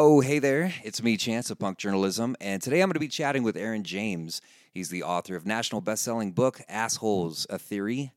[0.00, 0.72] Oh, hey there.
[0.84, 3.82] It's me, Chance of Punk Journalism, and today I'm going to be chatting with Aaron
[3.82, 4.40] James.
[4.70, 8.12] He's the author of national best-selling book Assholes: A Theory.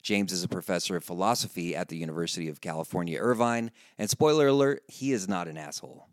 [0.00, 4.84] James is a professor of philosophy at the University of California, Irvine, and spoiler alert,
[4.86, 6.06] he is not an asshole.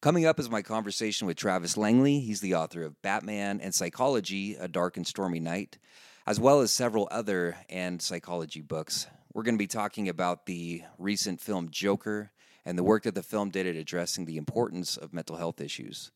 [0.00, 2.20] Coming up is my conversation with Travis Langley.
[2.20, 5.76] He's the author of Batman and Psychology: A Dark and Stormy Knight,
[6.26, 9.06] as well as several other and psychology books.
[9.34, 12.32] We're going to be talking about the recent film Joker
[12.64, 16.10] and the work that the film did at addressing the importance of mental health issues.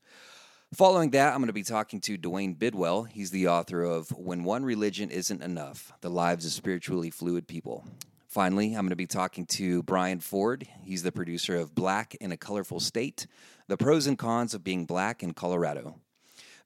[0.74, 3.04] Following that, I'm going to be talking to Duane Bidwell.
[3.04, 7.84] He's the author of When One Religion Isn't Enough The Lives of Spiritually Fluid People.
[8.26, 10.66] Finally, I'm going to be talking to Brian Ford.
[10.82, 13.26] He's the producer of Black in a Colorful State
[13.68, 16.00] The Pros and Cons of Being Black in Colorado.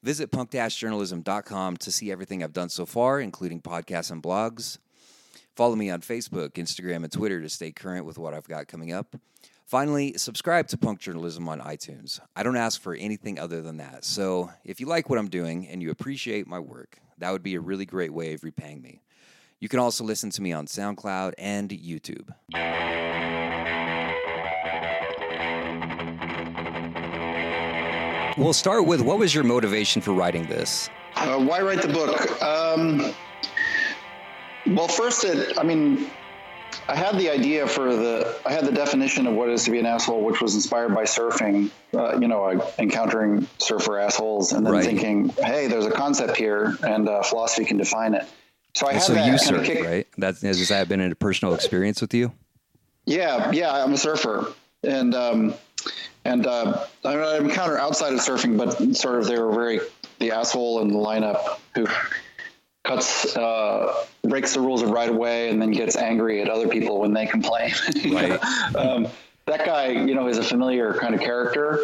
[0.03, 4.79] Visit punk-journalism.com to see everything I've done so far, including podcasts and blogs.
[5.55, 8.93] Follow me on Facebook, Instagram, and Twitter to stay current with what I've got coming
[8.93, 9.15] up.
[9.71, 12.19] Finally, subscribe to Punk Journalism on iTunes.
[12.35, 14.05] I don't ask for anything other than that.
[14.05, 17.55] So if you like what I'm doing and you appreciate my work, that would be
[17.55, 19.01] a really great way of repaying me.
[19.61, 22.35] You can also listen to me on SoundCloud and YouTube.
[28.37, 30.91] We'll start with what was your motivation for writing this?
[31.15, 32.43] Uh, why write the book?
[32.43, 33.15] Um,
[34.75, 36.11] well, first, it, I mean,
[36.91, 39.71] I had the idea for the, I had the definition of what it is to
[39.71, 44.53] be an asshole, which was inspired by surfing, uh, you know, uh, encountering surfer assholes
[44.53, 44.85] and then right.
[44.85, 48.29] thinking, hey, there's a concept here and uh, philosophy can define it.
[48.75, 50.09] So I had so that you surf, kick- right?
[50.19, 52.33] That's, has that been in a personal experience with you?
[53.07, 54.53] Yeah, yeah, I'm a surfer.
[54.83, 55.55] And, um,
[56.25, 59.79] and uh, I, I encounter outside of surfing, but sort of they were very
[60.19, 61.87] the asshole in the lineup who
[62.85, 67.01] cuts uh, breaks the rules of right away and then gets angry at other people
[67.01, 67.73] when they complain.
[68.11, 68.43] Right.
[68.75, 69.09] um,
[69.47, 71.81] that guy, you know, is a familiar kind of character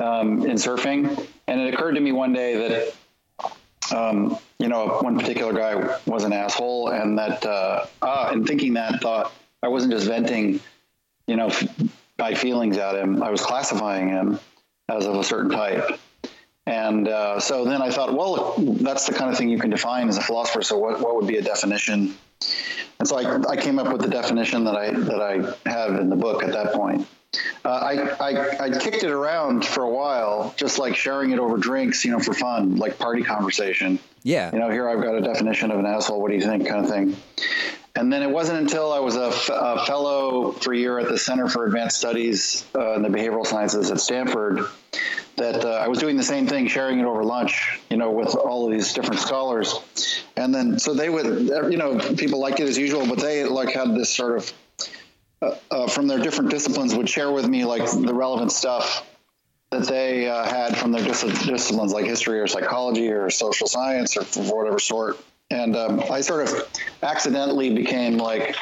[0.00, 2.94] um, in surfing, and it occurred to me one day that.
[3.90, 8.74] Um, you know, one particular guy was an asshole, and that, uh, ah, and thinking
[8.74, 9.32] that, thought
[9.62, 10.60] I wasn't just venting,
[11.26, 11.50] you know,
[12.18, 13.22] my feelings at him.
[13.22, 14.38] I was classifying him
[14.88, 15.98] as of a certain type.
[16.68, 20.06] And uh, so then I thought, well, that's the kind of thing you can define
[20.10, 20.60] as a philosopher.
[20.60, 22.14] So what, what would be a definition?
[22.98, 26.10] And so I, I came up with the definition that I that I have in
[26.10, 27.06] the book at that point.
[27.64, 31.56] Uh, I, I, I kicked it around for a while, just like sharing it over
[31.56, 33.98] drinks, you know, for fun, like party conversation.
[34.22, 34.52] Yeah.
[34.52, 36.20] You know, here I've got a definition of an asshole.
[36.20, 37.16] What do you think, kind of thing.
[37.94, 41.08] And then it wasn't until I was a, f- a fellow for a year at
[41.08, 44.66] the Center for Advanced Studies uh, in the Behavioral Sciences at Stanford
[45.38, 48.34] that uh, I was doing the same thing, sharing it over lunch, you know, with
[48.34, 49.74] all of these different scholars.
[50.36, 51.26] And then, so they would,
[51.70, 54.52] you know, people liked it as usual, but they like had this sort of,
[55.40, 59.06] uh, uh, from their different disciplines would share with me like the relevant stuff
[59.70, 64.16] that they uh, had from their dis- disciplines like history or psychology or social science
[64.16, 65.18] or whatever sort
[65.50, 66.68] and um, I sort of
[67.02, 68.56] accidentally became like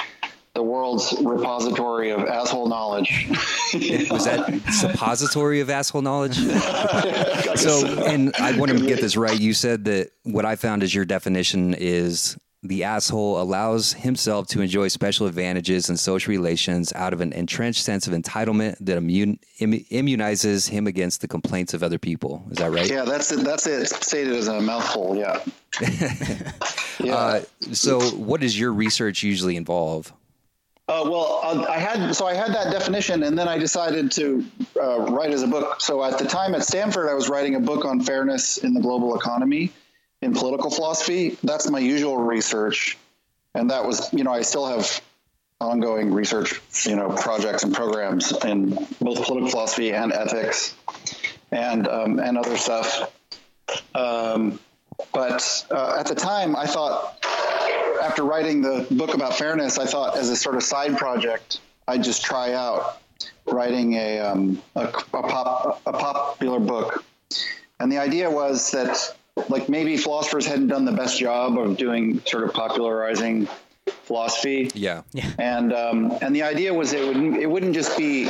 [0.57, 3.29] the world's repository of asshole knowledge.
[4.11, 6.37] Was that suppository of asshole knowledge?
[7.57, 9.39] so, and I want to get this right.
[9.39, 14.61] You said that what I found is your definition is the asshole allows himself to
[14.61, 19.39] enjoy special advantages and social relations out of an entrenched sense of entitlement that immune,
[19.59, 22.45] Im, immunizes him against the complaints of other people.
[22.51, 22.91] Is that right?
[22.91, 23.45] Yeah, that's it.
[23.45, 23.89] That's it.
[23.89, 25.17] stated as a mouthful.
[25.17, 25.45] Yeah.
[27.01, 27.15] yeah.
[27.15, 27.43] Uh,
[27.73, 30.13] so, what does your research usually involve?
[30.89, 34.45] Uh, well, I had so I had that definition, and then I decided to
[34.81, 35.81] uh, write as a book.
[35.81, 38.81] So at the time at Stanford, I was writing a book on fairness in the
[38.81, 39.73] global economy
[40.23, 41.37] in political philosophy.
[41.43, 42.97] That's my usual research,
[43.55, 45.01] and that was you know I still have
[45.61, 48.71] ongoing research you know projects and programs in
[49.01, 50.77] both political philosophy and ethics,
[51.51, 53.13] and um, and other stuff.
[53.93, 54.61] Um,
[55.13, 57.26] but uh, at the time, I thought
[58.01, 62.05] after writing the book about fairness, I thought as a sort of side project, I'd
[62.05, 63.01] just try out
[63.47, 67.05] writing a, um, a, a, pop, a popular book.
[67.79, 69.17] And the idea was that
[69.49, 73.49] like maybe philosophers hadn't done the best job of doing sort of popularizing
[74.05, 74.71] philosophy.
[74.75, 75.03] Yeah.
[75.13, 75.31] yeah.
[75.39, 78.29] And um, and the idea was it wouldn't it wouldn't just be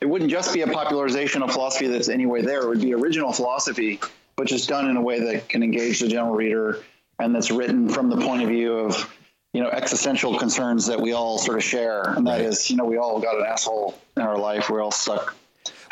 [0.00, 2.62] it wouldn't just be a popularization of philosophy that's anyway there.
[2.62, 4.00] It would be original philosophy,
[4.36, 6.82] but just done in a way that can engage the general reader
[7.22, 9.12] and that's written from the point of view of
[9.52, 12.40] you know existential concerns that we all sort of share, and that right.
[12.42, 14.68] is you know we all got an asshole in our life.
[14.68, 15.34] We're all stuck.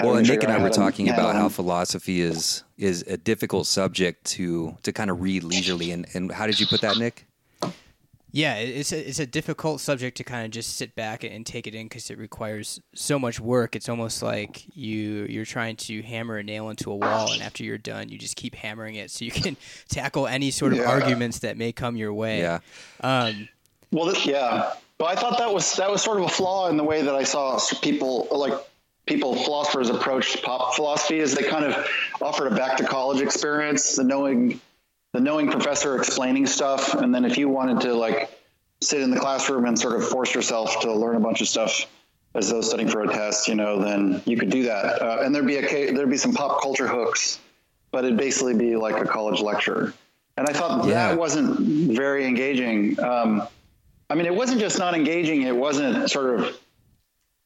[0.02, 3.66] Well, and Nick and I were talking about how um, philosophy is is a difficult
[3.66, 5.92] subject to to kind of read leisurely.
[5.92, 7.26] And, and how did you put that, Nick?
[8.32, 11.66] Yeah, it's a, it's a difficult subject to kind of just sit back and take
[11.66, 13.74] it in because it requires so much work.
[13.74, 17.64] It's almost like you you're trying to hammer a nail into a wall, and after
[17.64, 19.56] you're done, you just keep hammering it so you can
[19.88, 20.84] tackle any sort of Yeah.
[20.88, 22.40] arguments that may come your way.
[22.40, 22.60] Yeah.
[23.00, 23.48] Um,
[23.90, 24.74] Well, this, yeah.
[25.00, 27.14] Well, I thought that was that was sort of a flaw in the way that
[27.14, 28.52] I saw people like
[29.06, 31.88] people philosophers approach pop philosophy is they kind of
[32.22, 34.60] offered a back to college experience, the knowing
[35.12, 38.30] the knowing professor explaining stuff, and then if you wanted to like
[38.80, 41.86] sit in the classroom and sort of force yourself to learn a bunch of stuff
[42.34, 45.34] as though studying for a test, you know, then you could do that, uh, and
[45.34, 47.40] there'd be a there'd be some pop culture hooks,
[47.90, 49.92] but it'd basically be like a college lecture.
[50.36, 51.08] And I thought Yeah.
[51.08, 51.58] that wasn't
[51.94, 52.98] very engaging.
[53.02, 53.42] Um,
[54.08, 56.56] I mean, it wasn't just not engaging; it wasn't sort of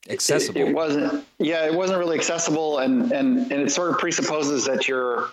[0.09, 0.61] Accessible.
[0.61, 1.25] It, it wasn't.
[1.39, 5.31] Yeah, it wasn't really accessible, and and and it sort of presupposes that you're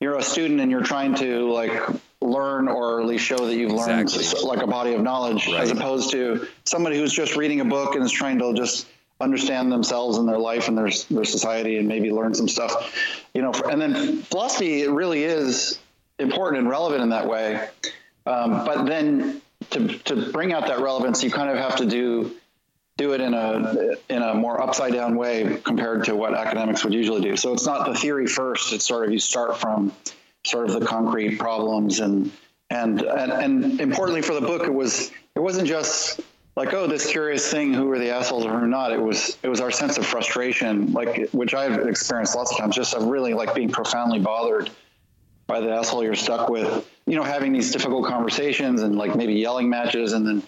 [0.00, 1.72] you're a student and you're trying to like
[2.20, 4.42] learn or at least show that you've learned Exactly.
[4.48, 5.60] like a body of knowledge, Right.
[5.60, 8.86] as opposed to somebody who's just reading a book and is trying to just
[9.20, 12.94] understand themselves and their life and their their society and maybe learn some stuff,
[13.32, 13.52] you know.
[13.70, 15.78] And then philosophy it really is
[16.18, 17.68] important and relevant in that way,
[18.26, 19.40] um, but then
[19.70, 22.32] to to bring out that relevance, you kind of have to do
[22.96, 26.94] do it in a in a more upside down way compared to what academics would
[26.94, 27.36] usually do.
[27.36, 28.72] So it's not the theory first.
[28.72, 29.92] It's sort of you start from
[30.44, 32.32] sort of the concrete problems and
[32.70, 36.20] and and, and importantly for the book, it was it wasn't just
[36.56, 38.92] like oh this curious thing who are the assholes or who not.
[38.92, 42.74] It was it was our sense of frustration, like which I've experienced lots of times,
[42.74, 44.70] just of really like being profoundly bothered
[45.46, 46.88] by the asshole you're stuck with.
[47.04, 50.42] You know, having these difficult conversations and like maybe yelling matches, and then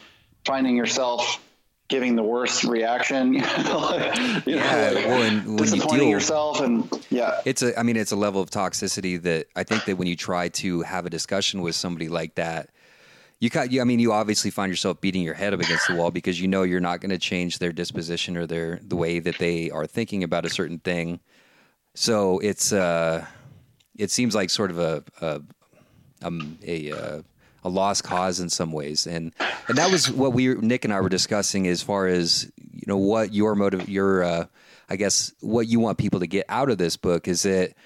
[0.47, 1.41] finding yourself
[1.89, 3.35] giving the worst reaction.
[3.39, 7.79] You know, you Yeah, well, and when you disappointing deal- yourself, and yeah, it's a
[7.79, 10.83] i mean it's a level of toxicity that i think that when you try to
[10.83, 12.71] have a discussion with somebody like that
[13.41, 15.95] you got you, i mean you obviously find yourself beating your head up against the
[15.95, 19.19] wall because you know you're not going to change their disposition or their the way
[19.19, 21.21] that they are thinking about a certain thing.
[21.95, 23.25] So it's uh
[23.97, 25.43] it seems like sort of a a
[26.21, 27.23] um, a, uh,
[27.65, 29.33] a lost cause in some ways, and
[29.69, 32.97] and that was what we Nick and I were discussing as far as you know
[32.97, 34.47] what your motive, your uh,
[34.89, 37.77] I guess what you want people to get out of this book is it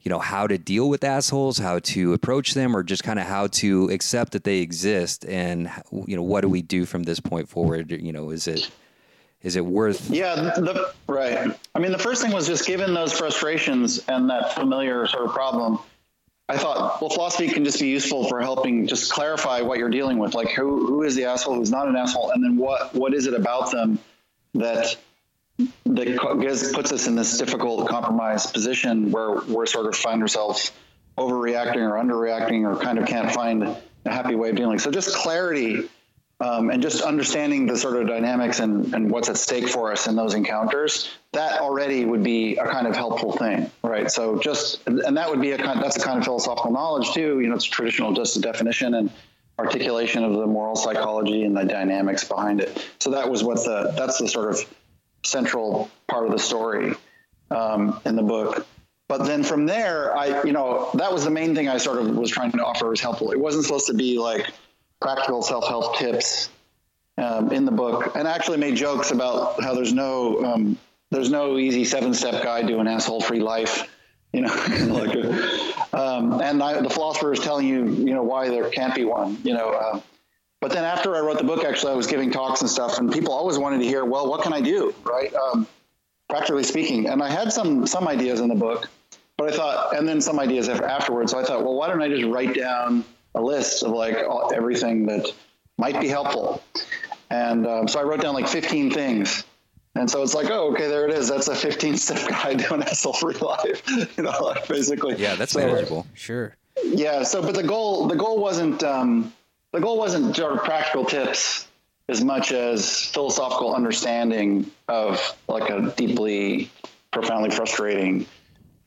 [0.00, 3.26] you know how to deal with assholes, how to approach them, or just kind of
[3.26, 5.70] how to accept that they exist, and
[6.06, 7.90] you know what do we do from this point forward?
[7.90, 8.70] You know, is it
[9.42, 10.10] is it worth?
[10.10, 11.58] yeah, the, right.
[11.74, 15.32] I mean, the first thing was just given those frustrations and that familiar sort of
[15.32, 15.78] problem.
[16.50, 20.18] I thought, well, philosophy can just be useful for helping just clarify what you're dealing
[20.18, 23.12] with, like who who is the asshole, who's not an asshole, and then what what
[23.12, 23.98] is it about them
[24.54, 24.96] that
[25.84, 30.72] that puts us in this difficult compromise position where we're sort of find ourselves
[31.18, 34.78] overreacting or underreacting or kind of can't find a happy way of dealing.
[34.78, 35.88] So just clarity
[36.40, 40.06] um, and just understanding the sort of dynamics and, and what's at stake for us
[40.06, 44.10] in those encounters, that already would be a kind of helpful thing, right?
[44.10, 47.40] So just, and that would be a kind, that's a kind of philosophical knowledge too.
[47.40, 49.10] You know, it's traditional, just a definition and
[49.58, 52.88] articulation of the moral psychology and the dynamics behind it.
[53.00, 54.74] So that was what the, that's the sort of
[55.24, 56.94] central part of the story
[57.50, 58.64] um, in the book.
[59.08, 62.14] But then from there, I, you know, that was the main thing I sort of
[62.16, 63.32] was trying to offer was helpful.
[63.32, 64.52] It wasn't supposed to be like
[65.00, 66.50] practical self-help tips
[67.16, 70.78] um, in the book, and actually made jokes about how there's no um,
[71.10, 73.88] there's no easy seven-step guide to an asshole-free life,
[74.32, 74.54] you know,
[74.88, 75.14] like,
[75.94, 79.38] um, and I, the philosopher is telling you, you know, why there can't be one,
[79.42, 79.70] you know.
[79.70, 80.00] Uh,
[80.60, 83.10] but then after I wrote the book, actually, I was giving talks and stuff, and
[83.10, 85.32] people always wanted to hear, well, what can I do, right?
[85.34, 85.66] Um,
[86.28, 88.88] practically speaking, and I had some some ideas in the book,
[89.36, 91.32] but I thought, and then some ideas afterwards.
[91.32, 94.50] So I thought, well, why don't I just write down a list of like all,
[94.54, 95.32] everything that
[95.76, 96.62] might be helpful?
[97.30, 99.44] And um, so I wrote down like 15 things.
[99.94, 101.28] And so it's like, oh, okay, there it is.
[101.28, 103.82] That's a 15 step guide to an asshole free life.
[104.16, 105.16] you know, like basically.
[105.16, 106.06] Yeah, that's So- manageable.
[106.14, 106.54] Sure.
[106.84, 107.22] yeah.
[107.24, 109.32] So, but the goal, the goal wasn't, um,
[109.72, 111.66] the goal wasn't sort of practical tips
[112.08, 116.70] as much as philosophical understanding of like a deeply,
[117.10, 118.24] profoundly frustrating.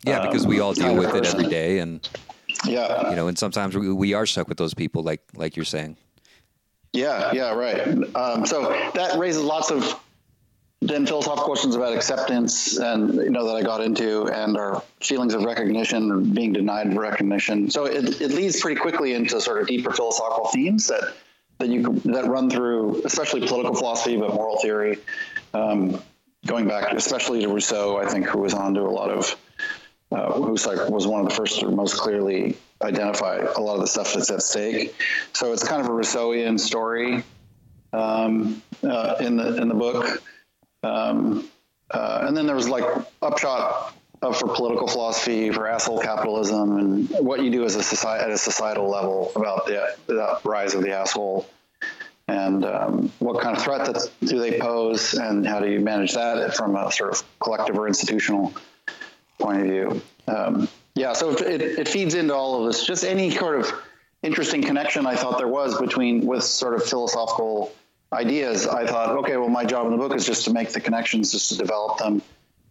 [0.03, 2.07] Yeah, because we all deal kind of with it every day, and
[2.65, 3.09] Yeah.
[3.09, 5.97] you know, and sometimes we, we are stuck with those people, like like you're saying.
[6.93, 7.31] Yeah.
[7.33, 7.53] Yeah.
[7.53, 7.87] Right.
[8.15, 9.99] Um, so that raises lots of
[10.81, 15.35] then philosophical questions about acceptance and you know that I got into and our feelings
[15.35, 17.69] of recognition and being denied recognition.
[17.69, 21.13] So it, it leads pretty quickly into sort of deeper philosophical themes that
[21.59, 24.97] that you that run through especially political philosophy but moral theory.
[25.53, 26.01] Um,
[26.47, 29.35] going back especially to Rousseau, I think who was on to a lot of
[30.11, 33.87] uh, like was one of the first to most clearly identify a lot of the
[33.87, 34.95] stuff that's at stake.
[35.33, 37.23] So it's kind of a Rousseauian story
[37.93, 40.21] um, uh, in the in the book.
[40.83, 41.49] Um,
[41.89, 42.85] uh, and then there was like
[43.21, 48.23] upshot uh, for political philosophy, for asshole capitalism, and what you do as a society
[48.23, 51.47] at a societal level about the, the rise of the asshole,
[52.27, 56.13] and um, what kind of threat that do they pose, and how do you manage
[56.13, 58.53] that from a sort of collective or institutional
[59.41, 60.01] point of view.
[60.27, 62.85] Um, yeah, so it, it feeds into all of this.
[62.85, 63.71] Just any sort of
[64.23, 67.73] interesting connection I thought there was between with sort of philosophical
[68.13, 68.67] ideas.
[68.67, 71.31] I thought, okay, well, my job in the book is just to make the connections,
[71.31, 72.21] just to develop them,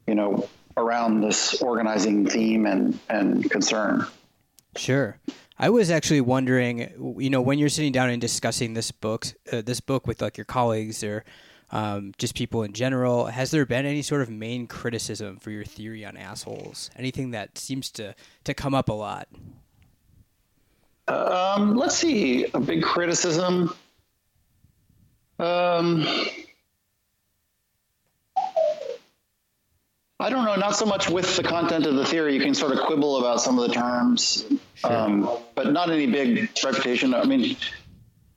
[0.06, 4.06] you know, around this organizing theme and and concern.
[4.76, 5.18] Sure.
[5.58, 9.60] I was actually wondering, you know, when you're sitting down and discussing this book, uh,
[9.60, 11.24] this book with like your colleagues or
[11.72, 15.64] um, just people in general, has there been any sort of main criticism for your
[15.64, 16.90] theory on assholes?
[16.96, 19.28] Anything that seems to to come up a lot?
[21.08, 23.74] Um, let's see, a big criticism.
[25.38, 26.06] Um,
[30.20, 32.34] I don't know, not so much with the content of the theory.
[32.34, 34.92] You can sort of quibble about some of the terms, sure.
[34.92, 37.14] um, but not any big reputation.
[37.14, 37.56] I mean,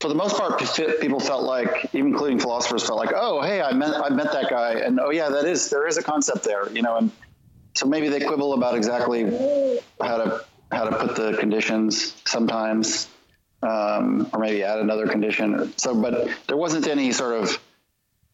[0.03, 0.59] for the most part,
[0.99, 4.49] people felt like, even including philosophers, felt like, oh, hey, I met I met that
[4.49, 7.09] guy, and oh yeah, that is there is a concept there, you know, and
[7.73, 9.23] so maybe they quibble about exactly
[10.01, 13.07] how to how to put the conditions sometimes,
[13.61, 15.71] um, or maybe add another condition.
[15.77, 17.59] So, but there wasn't any sort of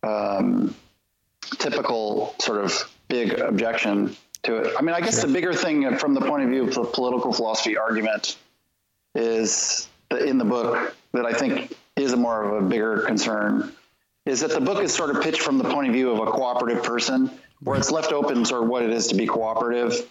[0.02, 0.74] um,
[1.60, 4.74] typical sort of big objection to it.
[4.76, 7.32] I mean, I guess the bigger thing from the point of view of the political
[7.32, 8.38] philosophy argument
[9.14, 13.72] is in the book that I think is a more of a bigger concern
[14.26, 16.32] is that the book is sort of pitched from the point of view of a
[16.32, 20.08] cooperative person, where it's left open sort of what it is to be cooperative,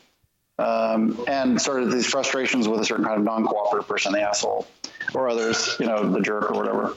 [0.59, 4.67] um, and sort of these frustrations with a certain kind of non-cooperative person, the asshole,
[5.15, 6.97] or others, you know, the jerk or whatever.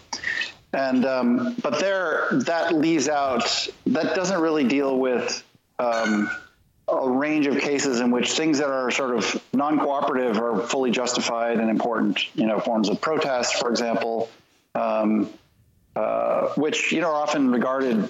[0.74, 5.44] And um, but there, that leaves out that doesn't really deal with
[5.80, 6.30] um,
[6.88, 11.60] a range of cases in which things that are sort of non-cooperative are fully justified
[11.60, 12.36] and important.
[12.36, 14.28] You know, forms of protest, for example,
[14.74, 15.30] um,
[15.96, 18.10] uh, which you know are often regarded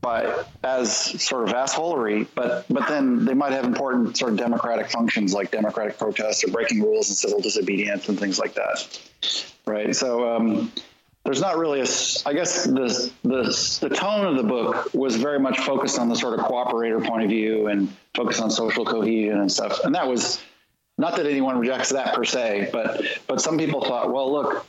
[0.00, 0.90] by as
[1.22, 5.50] sort of assholery, but but then they might have important sort of democratic functions like
[5.50, 8.76] democratic protests or breaking rules and civil disobedience and things like that,
[9.66, 9.94] right?
[9.94, 10.08] So.
[10.34, 10.72] Um,
[11.24, 11.88] there's not really a
[12.24, 13.42] i guess the, the
[13.82, 17.24] the tone of the book was very much focused on the sort of cooperator point
[17.24, 20.40] of view and focused on social cohesion and stuff and that was
[20.98, 24.66] not that anyone rejects that per se but but some people thought well look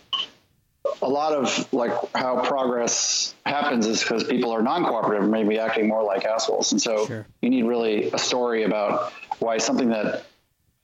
[1.02, 6.04] a lot of like how progress happens is because people are non-cooperative maybe acting more
[6.04, 7.28] like assholes and so sure.
[7.42, 10.26] you need really a story about why something that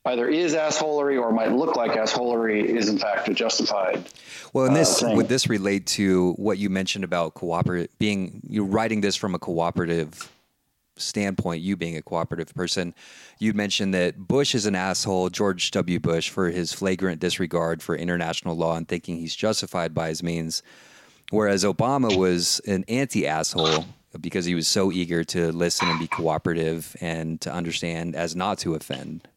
[0.05, 4.03] either is assholery or might look like assholery is in fact justified.
[4.51, 8.65] Well, and this uh, would this relate to what you mentioned about cooperative being you
[8.65, 10.31] writing this from a cooperative
[10.95, 12.93] standpoint, you being a cooperative person.
[13.39, 15.99] You mentioned that Bush is an asshole, George W.
[15.99, 20.63] Bush, for his flagrant disregard for international law and thinking he's justified by his means,
[21.31, 23.85] whereas Obama was an anti asshole
[24.19, 28.59] because he was so eager to listen and be cooperative and to understand as not
[28.59, 29.27] to offend.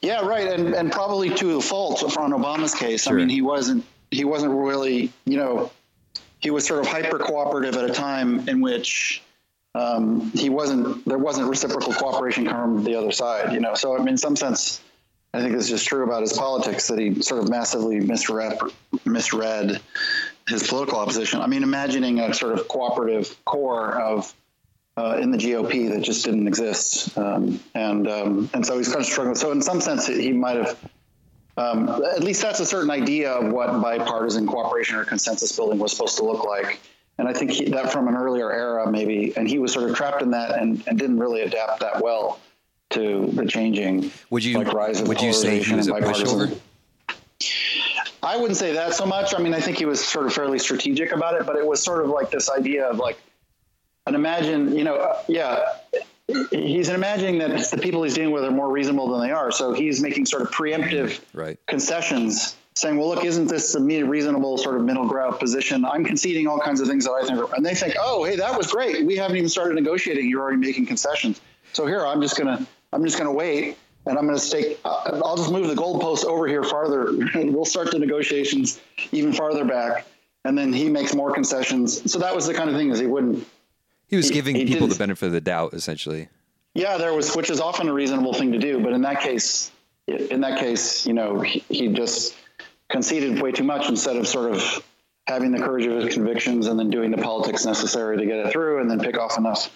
[0.00, 3.04] Yeah, right, and and probably to the fault on Obama's case.
[3.04, 3.14] Sure.
[3.14, 5.70] I mean, he wasn't he wasn't really you know
[6.38, 9.22] he was sort of hyper cooperative at a time in which
[9.76, 13.52] um, he wasn't there wasn't reciprocal cooperation from the other side.
[13.52, 14.80] You know, so I mean, in some sense,
[15.34, 18.58] I think it's just true about his politics that he sort of massively misread
[19.04, 19.80] misread
[20.48, 21.40] his political opposition.
[21.40, 24.32] I mean, imagining a sort of cooperative core of
[24.96, 29.00] uh, in the GOP that just didn't exist, um, and um, and so he's kind
[29.00, 29.34] of struggling.
[29.34, 30.78] So in some sense, he might have.
[31.58, 35.90] Um, at least that's a certain idea of what bipartisan cooperation or consensus building was
[35.90, 36.78] supposed to look like.
[37.18, 39.96] And I think he, that from an earlier era, maybe, and he was sort of
[39.96, 42.40] trapped in that and, and didn't really adapt that well
[42.90, 46.58] to the changing would you, like rise of would you say he was a pushover?
[48.22, 49.34] I wouldn't say that so much.
[49.34, 51.82] I mean, I think he was sort of fairly strategic about it, but it was
[51.82, 53.18] sort of like this idea of like
[54.06, 55.64] an imagine, you know, uh, yeah,
[56.50, 59.50] he's imagining that the people he's dealing with are more reasonable than they are.
[59.50, 61.58] So he's making sort of preemptive right.
[61.66, 65.84] concessions, saying, "Well, look, isn't this a reasonable sort of middle ground position?
[65.84, 68.36] I'm conceding all kinds of things that I think." Are, and they think, "Oh, hey,
[68.36, 69.04] that was great.
[69.04, 70.28] We haven't even started negotiating.
[70.28, 71.40] You're already making concessions.
[71.72, 73.76] So here, I'm just gonna, I'm just gonna wait."
[74.08, 74.78] And I'm going to stake.
[74.84, 77.10] Uh, I'll just move the goalpost over here farther.
[77.34, 78.80] we'll start the negotiations
[79.10, 80.06] even farther back,
[80.44, 82.08] and then he makes more concessions.
[82.08, 83.44] So that was the kind of thing is he wouldn't
[84.08, 86.28] he was giving he, he people the benefit of the doubt, essentially.
[86.74, 89.70] Yeah, there was, which is often a reasonable thing to do, but in that case,
[90.06, 92.36] in that case, you know, he, he just
[92.88, 94.84] conceded way too much instead of sort of
[95.26, 98.52] having the courage of his convictions and then doing the politics necessary to get it
[98.52, 99.70] through and then pick off enough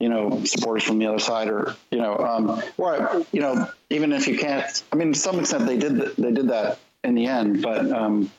[0.00, 4.12] you know supporters from the other side or you know um, or you know even
[4.12, 7.26] if you can't i mean to some extent they did they did that in the
[7.26, 8.30] end but um,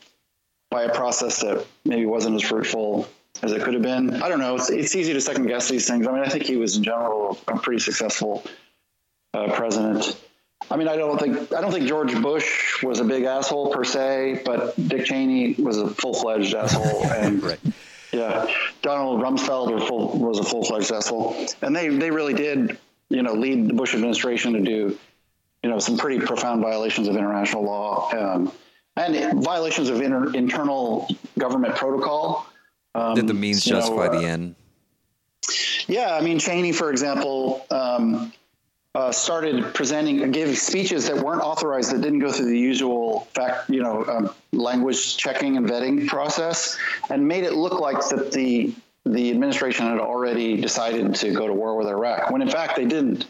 [0.70, 3.08] by a process that maybe wasn't as fruitful
[3.44, 4.22] as it could have been.
[4.24, 4.56] I don't know.
[4.56, 6.08] It's, it's easy to second guess these things.
[6.08, 8.44] I mean i think he was in general a pretty successful
[9.34, 10.18] uh, president
[10.70, 13.84] I mean, I don't think I don't think George Bush was a big asshole per
[13.84, 17.60] se, but Dick Cheney was a full fledged asshole, and right.
[18.12, 18.48] yeah,
[18.82, 22.78] Donald Rumsfeld full, was a full fledged asshole, and they they really did
[23.10, 24.98] you know lead the Bush administration to do
[25.62, 28.52] you know some pretty profound violations of international law um,
[28.96, 31.08] and violations of inter- internal
[31.38, 32.48] government protocol.
[32.96, 34.56] Um, did the means justify know, uh, the end?
[35.88, 37.66] Yeah, I mean Cheney, for example.
[37.70, 38.34] Um,
[38.96, 43.70] uh, started presenting, gave speeches that weren't authorized, that didn't go through the usual fact,
[43.70, 46.78] you know, um, language checking and vetting process,
[47.10, 48.74] and made it look like that the
[49.08, 52.86] the administration had already decided to go to war with Iraq, when in fact they
[52.86, 53.28] didn't.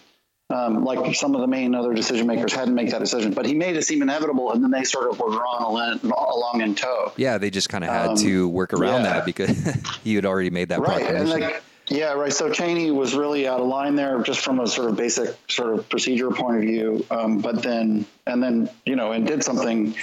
[0.51, 3.55] Um, like some of the main other decision makers hadn't made that decision, but he
[3.55, 5.63] made it seem inevitable, and then they sort of were drawn
[6.03, 7.11] along in tow.
[7.17, 9.13] Yeah, they just kind of had um, to work around yeah.
[9.13, 9.49] that because
[10.03, 11.01] he had already made that right.
[11.01, 11.31] proclamation.
[11.31, 12.33] And like, yeah, right.
[12.33, 15.77] So Cheney was really out of line there, just from a sort of basic sort
[15.77, 17.05] of procedure point of view.
[17.11, 19.95] Um, but then, and then, you know, and did something,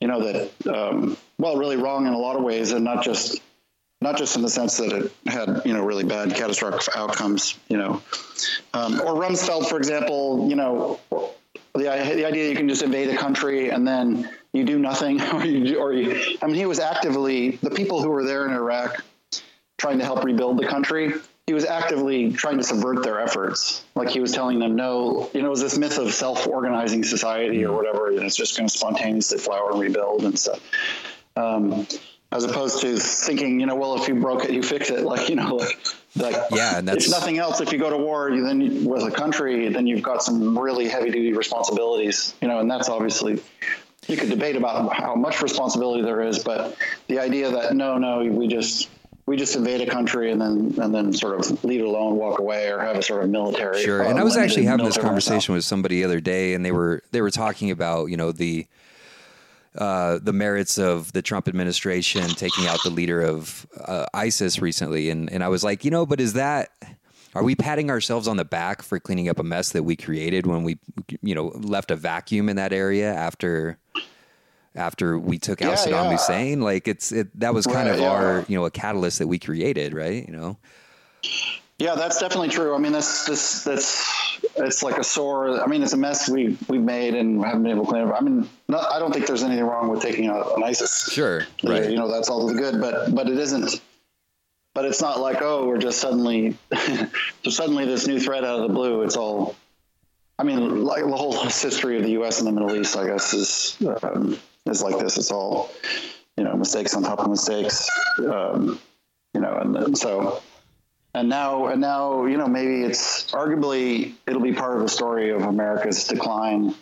[0.00, 3.40] you know, that um, well, really wrong in a lot of ways, and not just
[4.00, 7.56] not just in the sense that it had you know really bad catastrophic outcomes.
[7.68, 8.02] You know,
[8.74, 10.98] um, or Rumsfeld, for example, you know,
[11.74, 15.44] the the idea you can just invade a country and then you do nothing, or
[15.44, 19.04] you, or you, I mean, he was actively the people who were there in Iraq
[19.78, 21.14] trying to help rebuild the country,
[21.46, 23.82] he was actively trying to subvert their efforts.
[23.94, 27.64] Like he was telling them, no, you know, it was this myth of self-organizing society
[27.64, 30.60] or whatever, and it's just going to spontaneously flower and rebuild and stuff.
[31.36, 31.86] Um,
[32.30, 34.98] as opposed to thinking, you know, well, if you broke it, you fix it.
[35.08, 35.78] Like, you know, like,
[36.16, 37.62] like yeah, and that's if nothing else.
[37.62, 40.86] If you go to war, you then with a country, then you've got some really
[40.86, 43.40] heavy duty responsibilities, you know, and that's obviously
[44.06, 46.76] you could debate about how much responsibility there is, but
[47.06, 48.90] the idea that no, no, we just
[49.28, 52.38] we just invade a country and then and then sort of leave it alone, walk
[52.38, 53.82] away, or have a sort of military.
[53.82, 54.02] Sure.
[54.02, 57.02] and I was actually having this conversation with somebody the other day, and they were
[57.12, 58.66] they were talking about you know the.
[59.76, 65.08] Uh, the merits of the Trump administration taking out the leader of uh, ISIS recently,
[65.08, 66.72] and and I was like, you know, but is that
[67.34, 70.46] are we patting ourselves on the back for cleaning up a mess that we created
[70.46, 70.78] when we,
[71.22, 73.78] you know, left a vacuum in that area after
[74.78, 76.12] after we took out yeah, Saddam yeah.
[76.12, 76.60] Hussein.
[76.60, 78.10] Like it's it that was kind right, of yeah.
[78.10, 80.26] our you know a catalyst that we created, right?
[80.26, 80.56] You know.
[81.78, 82.74] Yeah, that's definitely true.
[82.74, 85.62] I mean, this this that's it's like a sore.
[85.62, 88.16] I mean, it's a mess we we've made and haven't been able to clean up.
[88.16, 91.10] I mean, not, I don't think there's anything wrong with taking out an ISIS.
[91.12, 91.88] Sure, right.
[91.88, 93.80] You know, that's all good, but but it isn't.
[94.74, 96.56] But it's not like oh, we're just suddenly,
[97.44, 99.02] so suddenly this new threat out of the blue.
[99.02, 99.54] It's all.
[100.40, 102.38] I mean, like the whole history of the U.S.
[102.38, 104.38] and the Middle East, I guess, is um,
[104.68, 105.18] is like this.
[105.18, 105.70] It's all,
[106.36, 107.88] you know, mistakes on top of mistakes.
[108.18, 108.78] Um,
[109.34, 110.42] you know, and, and so,
[111.14, 115.30] and now, and now, you know, maybe it's arguably it'll be part of the story
[115.30, 116.74] of America's decline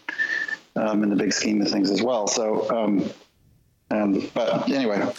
[0.77, 2.27] um, in the big scheme of things as well.
[2.27, 3.11] So, um,
[3.91, 5.13] um, but anyway.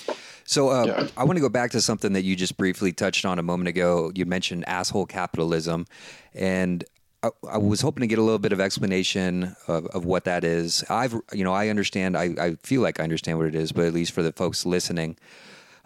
[0.46, 1.08] So uh, yeah.
[1.18, 3.68] I want to go back to something that you just briefly touched on a moment
[3.68, 4.12] ago.
[4.16, 5.86] You mentioned asshole capitalism,
[6.34, 6.86] and
[7.24, 10.44] I, I, was hoping to get a little bit of explanation of, of what that
[10.44, 10.84] is.
[10.90, 12.18] I've, you know, I understand.
[12.18, 14.66] I, I feel like I understand what it is, but at least for the folks
[14.66, 15.18] listening,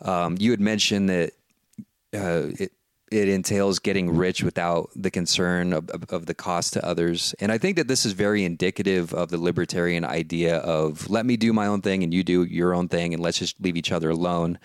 [0.01, 1.31] um, you had mentioned that
[2.13, 2.73] uh, it
[3.11, 7.35] it entails getting rich without the concern of, of, of, the cost to others.
[7.41, 11.35] And I think that this is very indicative of the libertarian idea of let me
[11.35, 13.91] do my own thing and you do your own thing and let's just leave each
[13.91, 14.59] other alone.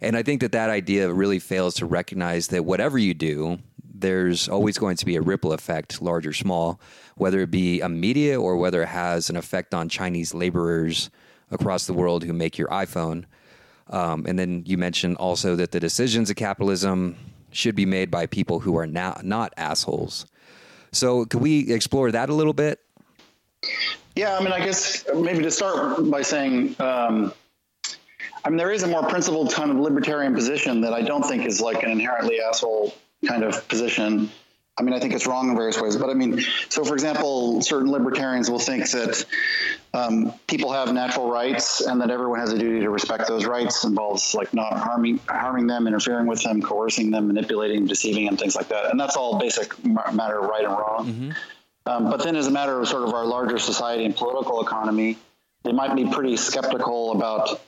[0.00, 3.60] And I think that that idea really fails to recognize that whatever you do,
[3.94, 6.80] there's always going to be a ripple effect, large or small,
[7.16, 11.10] whether it be a media or whether it has an effect on Chinese laborers
[11.50, 13.24] across the world who make your iPhone.
[13.88, 17.16] Um, and then you mentioned also that the decisions of capitalism
[17.52, 20.26] should be made by people who are not, not assholes.
[20.90, 22.80] So, could we explore that a little bit?
[24.16, 27.32] Yeah, I mean, I guess maybe to start by saying, um,
[28.44, 31.46] I mean, there is a more principled kind of libertarian position that I don't think
[31.46, 32.94] is like an inherently asshole
[33.26, 34.30] kind of position.
[34.76, 37.62] I mean, I think it's wrong in various ways, but I mean, so for example,
[37.62, 39.24] certain libertarians will think that
[39.92, 43.84] um, people have natural rights and that everyone has a duty to respect those rights
[43.84, 48.56] involves like not harming harming them, interfering with them, coercing them, manipulating, deceiving them, things
[48.56, 48.90] like that.
[48.90, 51.06] And that's all basic matter of right and wrong.
[51.06, 51.30] Mm-hmm.
[51.86, 55.18] Um, but then, as a matter of sort of our larger society and political economy,
[55.62, 57.60] they might be pretty skeptical about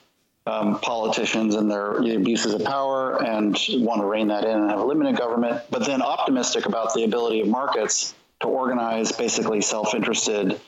[0.46, 4.78] um, politicians and their abuses of power and want to rein that in and have
[4.78, 10.61] a limited government, but then optimistic about the ability of markets to organize basically self-interested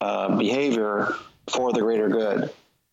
[0.00, 1.14] uh, behavior
[1.48, 2.50] for the greater good.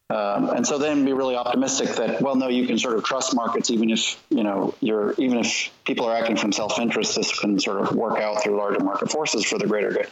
[0.10, 3.36] Um, and so then be really optimistic that well no you can sort of trust
[3.36, 7.60] markets even if you know you're even if people are acting from self-interest this can
[7.60, 10.08] sort of work out through larger market forces for the greater good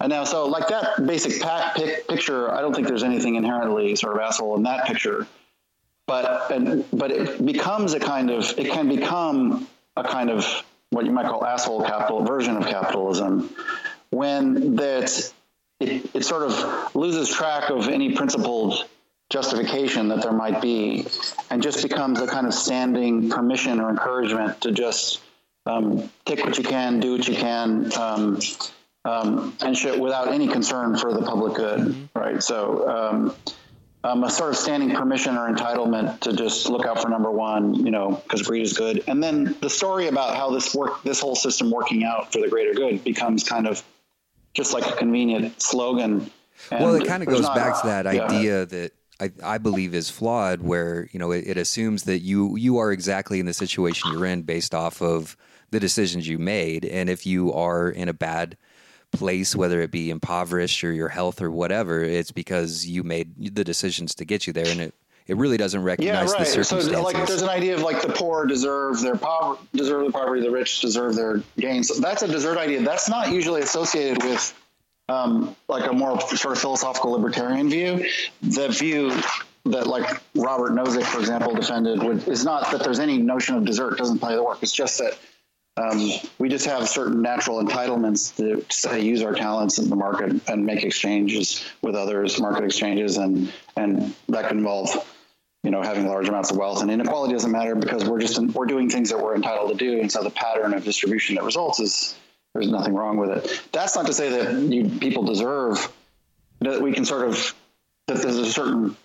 [0.00, 3.94] and now so like that basic pack, pic, picture i don't think there's anything inherently
[3.94, 5.28] sort of asshole in that picture
[6.10, 10.44] but and, but it becomes a kind of it can become a kind of
[10.90, 13.48] what you might call asshole capital version of capitalism
[14.10, 15.32] when that
[15.78, 18.84] it, it sort of loses track of any principled
[19.30, 21.06] justification that there might be
[21.48, 25.20] and just becomes a kind of standing permission or encouragement to just
[25.66, 28.40] um, take what you can, do what you can, um,
[29.04, 32.18] um, and shit without any concern for the public good, mm-hmm.
[32.18, 32.42] right?
[32.42, 33.32] So,
[34.02, 37.74] um, a sort of standing permission or entitlement to just look out for number one,
[37.74, 39.04] you know, because greed is good.
[39.06, 42.48] And then the story about how this work, this whole system working out for the
[42.48, 43.82] greater good becomes kind of
[44.54, 46.30] just like a convenient slogan.
[46.70, 48.24] And well, it kind of goes not, back to that yeah.
[48.24, 52.56] idea that I, I, believe is flawed, where you know it, it assumes that you
[52.56, 55.36] you are exactly in the situation you're in based off of
[55.70, 58.56] the decisions you made, and if you are in a bad
[59.12, 63.64] place, whether it be impoverished or your health or whatever, it's because you made the
[63.64, 64.94] decisions to get you there, and it
[65.26, 66.38] it really doesn't recognize yeah, right.
[66.40, 66.90] the circumstances.
[66.90, 70.42] So, like, there's an idea of like the poor deserve their poverty, deserve the poverty,
[70.42, 71.96] the rich deserve their gains.
[72.00, 72.82] That's a desert idea.
[72.82, 74.54] That's not usually associated with
[75.08, 78.08] um, like a more sort of philosophical libertarian view.
[78.42, 79.12] The view
[79.66, 83.64] that like Robert Nozick, for example, defended would, is not that there's any notion of
[83.64, 84.58] desert doesn't play the work.
[84.62, 85.18] It's just that
[85.80, 90.48] um, we just have certain natural entitlements to say use our talents in the market
[90.48, 94.90] and make exchanges with others, market exchanges, and and that can involve
[95.62, 98.66] you know having large amounts of wealth and inequality doesn't matter because we're just we're
[98.66, 101.80] doing things that we're entitled to do, and so the pattern of distribution that results
[101.80, 102.14] is
[102.52, 103.62] there's nothing wrong with it.
[103.72, 105.90] That's not to say that you, people deserve
[106.60, 107.54] that we can sort of
[108.08, 108.96] that there's a certain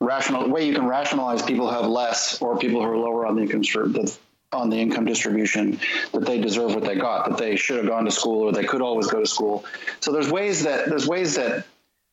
[0.00, 3.36] rational way you can rationalize people who have less or people who are lower on
[3.36, 3.62] the income
[4.52, 5.78] on the income distribution
[6.12, 8.64] that they deserve what they got, that they should have gone to school or they
[8.64, 9.64] could always go to school.
[10.00, 11.66] So there's ways that there's ways that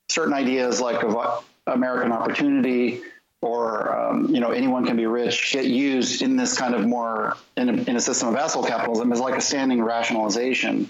[0.09, 3.01] certain ideas like of American opportunity
[3.41, 7.37] or um, you know anyone can be rich get used in this kind of more
[7.55, 10.89] in a, in a system of asshole capitalism is like a standing rationalization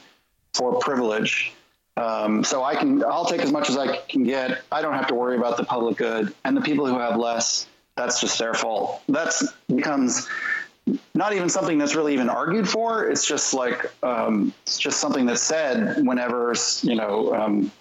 [0.53, 1.53] for privilege.
[1.97, 4.61] Um, so I can I'll take as much as I can get.
[4.71, 7.67] I don't have to worry about the public good and the people who have less.
[7.95, 9.01] That's just their fault.
[9.09, 10.27] That's becomes
[11.13, 13.09] not even something that's really even argued for.
[13.09, 17.71] It's just like um, it's just something that's said whenever you know um,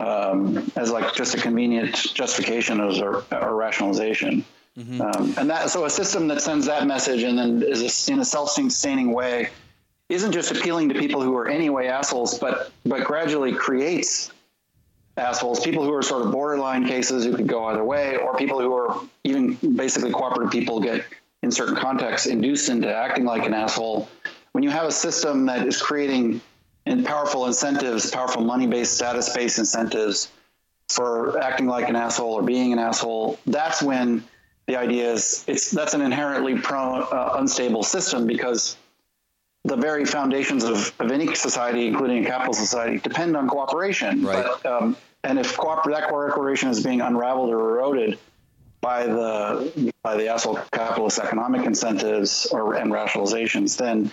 [0.00, 4.44] um, as like just a convenient justification or, a, a rationalization.
[4.78, 5.00] Mm-hmm.
[5.02, 8.20] Um, and that so a system that sends that message and then is a, in
[8.20, 9.50] a self-sustaining way
[10.08, 14.32] isn't just appealing to people who are anyway assholes, but but gradually creates
[15.16, 18.60] assholes, people who are sort of borderline cases who could go either way, or people
[18.60, 21.04] who are even basically cooperative people get
[21.42, 24.08] in certain contexts induced into acting like an asshole.
[24.52, 26.40] When you have a system that is creating
[27.04, 30.30] powerful incentives, powerful money-based, status-based incentives
[30.88, 34.24] for acting like an asshole or being an asshole, that's when
[34.66, 38.76] the idea is it's that's an inherently pro, uh, unstable system because
[39.64, 44.24] the very foundations of, of any society, including a capital society, depend on cooperation.
[44.24, 44.44] Right.
[44.44, 48.18] But, um, and if cooper- that cooperation is being unraveled or eroded,
[48.82, 54.10] by the by the asshole capitalist economic incentives or and rationalizations, then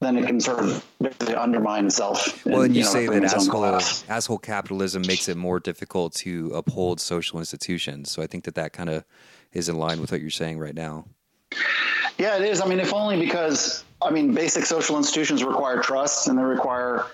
[0.00, 2.44] then it can sort of basically undermine itself.
[2.44, 6.50] Well, and you, you know, say that asshole asshole capitalism makes it more difficult to
[6.54, 8.10] uphold social institutions.
[8.10, 9.04] So I think that that kind of
[9.52, 11.06] is in line with what you're saying right now.
[12.18, 12.60] Yeah, it is.
[12.60, 17.06] I mean, if only because I mean, basic social institutions require trust and they require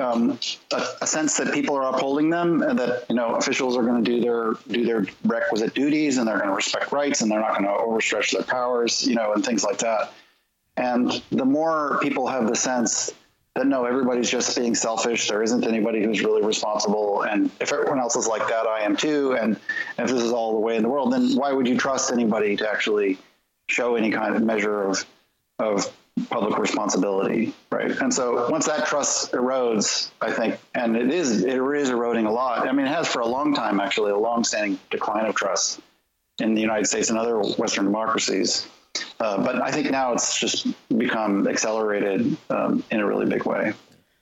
[0.00, 0.38] um,
[0.72, 4.04] a, a, sense that people are upholding them and that you know officials are going
[4.04, 7.40] to do their do their requisite duties and they're going to respect rights and they're
[7.40, 10.12] not going to overstretch their powers you know and things like that.
[10.76, 13.12] And the more people have the sense
[13.54, 18.00] that no everybody's just being selfish there isn't anybody who's really responsible and if everyone
[18.00, 19.56] else is like that i am too and
[19.96, 22.56] if this is all the way in the world then why would you trust anybody
[22.56, 23.16] to actually
[23.68, 25.06] show any kind of measure of
[25.60, 25.92] of
[26.30, 27.90] public responsibility, right?
[27.90, 32.32] And so once that trust erodes, I think, and it is it is eroding a
[32.32, 32.68] lot.
[32.68, 35.80] I mean, it has for a long time actually, a long-standing decline of trust
[36.40, 38.68] in the United States and other Western democracies.
[39.18, 43.72] Uh, but I think now it's just become accelerated um, in a really big way.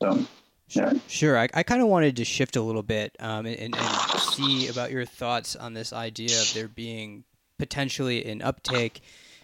[0.03, 0.25] So,
[0.69, 0.93] yeah.
[1.09, 1.39] Sure.
[1.39, 3.77] I, I kind of wanted to shift a little bit um, and, and
[4.19, 7.25] see about your thoughts on this idea of there being
[7.59, 9.03] potentially an uptake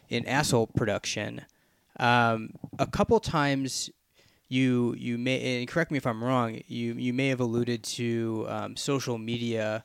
[0.09, 1.43] in asshole production.
[1.99, 3.91] Um, a couple times
[4.49, 6.61] you you may and correct me if I'm wrong.
[6.67, 9.85] You you may have alluded to um, social media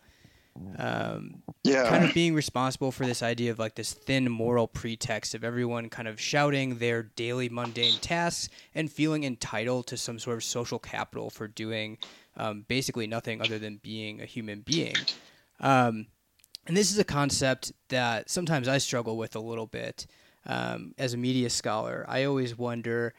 [0.78, 1.90] um, yeah.
[1.90, 5.90] kind of being responsible for this idea of like this thin moral pretext of everyone
[5.90, 10.80] kind of shouting their daily mundane tasks and feeling entitled to some sort of social
[10.80, 11.98] capital for doing
[12.38, 14.96] um, basically nothing other than being a human being.
[15.60, 16.08] Um,
[16.68, 20.06] and this is a concept that sometimes I struggle with a little bit
[20.46, 22.06] um, as a media scholar.
[22.08, 23.14] I always wonder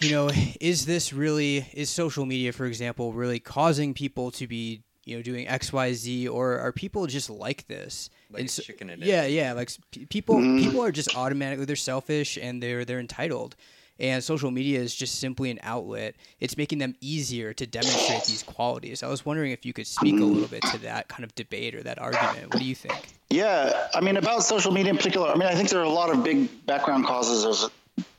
[0.00, 4.82] you know, is this really is social media, for example, really causing people to be
[5.04, 8.10] you know doing X Y Z, or are people just like this?
[8.30, 9.32] Like so- chicken and yeah, egg.
[9.32, 9.52] yeah.
[9.52, 9.70] Like
[10.08, 13.56] people, people are just automatically they're selfish and they're they're entitled.
[13.98, 16.16] And social media is just simply an outlet.
[16.40, 19.02] It's making them easier to demonstrate these qualities.
[19.02, 21.74] I was wondering if you could speak a little bit to that kind of debate
[21.74, 22.52] or that argument.
[22.52, 23.08] What do you think?
[23.30, 25.28] Yeah, I mean about social media in particular.
[25.28, 27.70] I mean, I think there are a lot of big background causes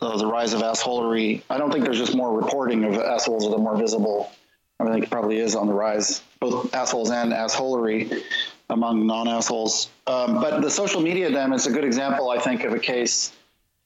[0.01, 1.43] of the rise of assholery.
[1.49, 4.31] I don't think there's just more reporting of assholes that are more visible.
[4.79, 8.23] I, mean, I think it probably is on the rise, both assholes and assholery
[8.69, 9.89] among non-assholes.
[10.05, 13.31] Um, but the social media then is a good example, I think, of a case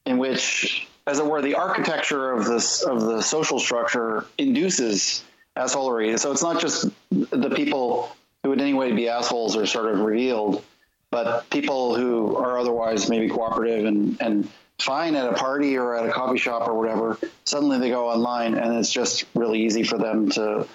[0.05, 5.23] in which, as it were, the architecture of this of the social structure induces
[5.57, 6.17] assholery.
[6.17, 10.63] So it's not just the people who would anyway be assholes are sort of revealed,
[11.09, 16.07] but people who are otherwise maybe cooperative and, and fine at a party or at
[16.07, 19.97] a coffee shop or whatever, suddenly they go online and it's just really easy for
[19.97, 20.67] them to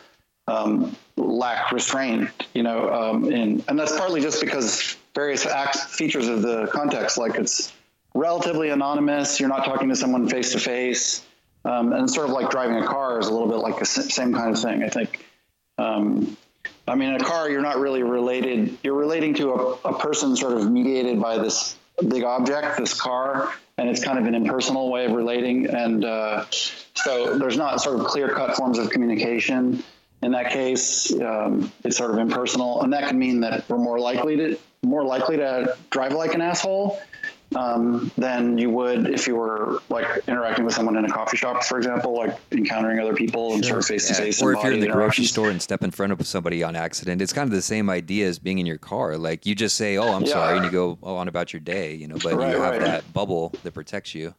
[0.47, 6.29] um, lack restraint, you know, um, and, and that's partly just because various act, features
[6.29, 7.73] of the context, like it's
[8.17, 11.25] relatively anonymous, you're not talking to someone face to face,
[11.65, 14.51] and sort of like driving a car is a little bit like the same kind
[14.51, 15.25] of thing, I think.
[15.79, 16.37] Um,
[16.89, 18.79] I mean, in a car, you're not really related.
[18.83, 21.77] You're relating to a, a person sort of mediated by this
[22.09, 25.67] big object, this car, and it's kind of an impersonal way of relating.
[25.67, 26.45] And uh,
[26.95, 29.83] so there's not sort of clear cut forms of communication.
[30.23, 33.99] In that case, um, it's sort of impersonal, and that can mean that we're more
[33.99, 37.01] likely to more likely to drive like an asshole
[37.55, 41.63] um, than you would if you were like interacting with someone in a coffee shop,
[41.65, 44.43] for example, like encountering other people and sort of face to face.
[44.43, 47.23] Or if you're in the grocery store and step in front of somebody on accident,
[47.23, 49.17] it's kind of the same idea as being in your car.
[49.17, 50.33] Like you just say, "Oh, I'm Yeah.
[50.33, 52.17] sorry," and you go on about your day, you know.
[52.23, 52.81] But Right, you have right.
[52.81, 54.35] that bubble that protects you.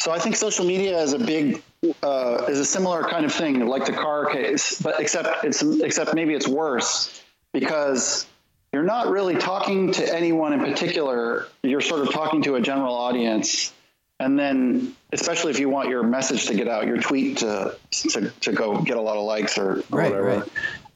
[0.00, 1.62] So I think social media is a big
[2.02, 6.14] uh, is a similar kind of thing, like the car case, but except it's except
[6.14, 8.26] maybe it's worse because
[8.72, 11.46] you're not really talking to anyone in particular.
[11.62, 13.72] You're sort of talking to a general audience,
[14.20, 18.30] and then especially if you want your message to get out, your tweet to to,
[18.40, 20.46] to go get a lot of likes or, or Right, whatever,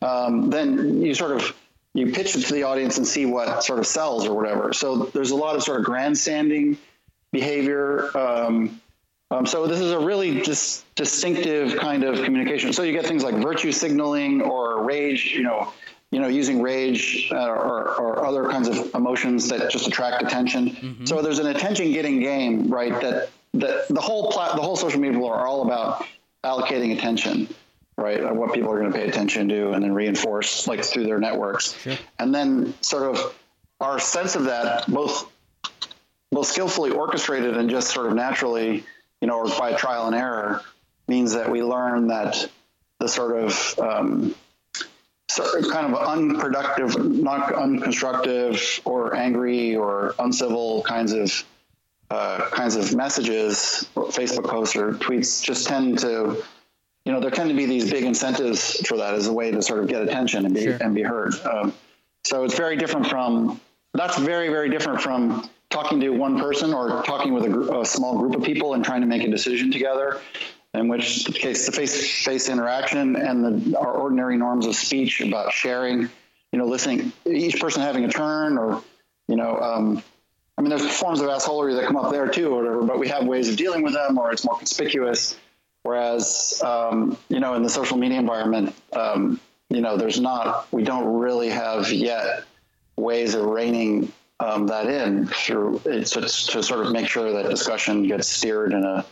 [0.02, 1.56] Um, then you sort of
[1.94, 4.72] you pitch it to the audience and see what sort of sells or whatever.
[4.72, 6.78] So there's a lot of sort of grandstanding
[7.32, 8.16] behavior.
[8.16, 8.80] Um,
[9.30, 12.72] um, so this is a really just distinctive kind of communication.
[12.72, 15.72] So you get things like virtue signaling or rage, you know,
[16.12, 21.07] you know, using rage uh, or, or other kinds of emotions that just attract attention.
[21.07, 22.92] So there's an attention-getting game, right?
[23.01, 26.07] That that the whole plat- the whole social media are all about
[26.44, 27.48] allocating attention,
[27.96, 28.35] right?
[28.35, 31.75] What people are going to pay attention to, and then reinforce like through their networks,
[32.18, 33.35] and then sort of
[33.81, 35.29] our sense of that both
[36.31, 38.85] both skillfully orchestrated and just sort of naturally,
[39.20, 40.62] you know, or by trial and error,
[41.09, 42.48] means that we learn that
[43.01, 44.41] the sort of um, sort of
[45.70, 51.44] kind of unproductive, not unconstructive, or angry or uncivil kinds of
[52.10, 56.44] uh, kinds of messages, Facebook posts or tweets, just tend to,
[57.06, 59.62] you know, there tend to be these big incentives for that as a way to
[59.62, 60.76] sort of get attention and be Sure.
[60.80, 61.34] and be heard.
[61.46, 61.72] Um,
[62.24, 63.60] so it's very different from
[63.94, 67.84] that's very very different from talking to one person or talking with a, gr- a
[67.84, 70.20] small group of people and trying to make a decision together.
[70.74, 76.08] In which case, the face-to-face interaction and the, our ordinary norms of speech about sharing,
[76.50, 78.82] you know, listening, each person having a turn, or
[79.28, 80.02] you know, um,
[80.56, 82.82] I mean, there's forms of assholery that come up there too, or whatever.
[82.85, 85.37] But we have ways of dealing with them, or it's more conspicuous.
[85.82, 90.85] Whereas, um, you know, in the social media environment, um, you know, there's not, we
[90.85, 92.44] don't really have yet
[92.96, 96.28] ways of reining um, that in through to, to
[96.62, 99.04] sort of make sure that discussion gets steered in a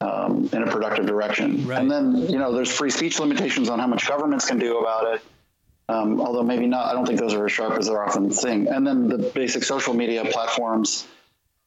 [0.00, 1.66] um, in a productive direction.
[1.66, 1.80] Right.
[1.80, 5.14] And then you know there's free speech limitations on how much governments can do about
[5.14, 5.22] it.
[5.88, 8.66] Um, although maybe not, I don't think those are as sharp as they're often seen.
[8.66, 11.06] And then the basic social media platforms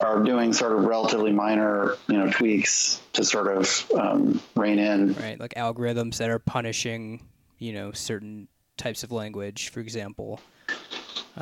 [0.01, 5.13] are doing sort of relatively minor, you know, tweaks to sort of um, rein in.
[5.13, 7.25] Right, like algorithms that are punishing,
[7.59, 10.41] you know, certain types of language, for example.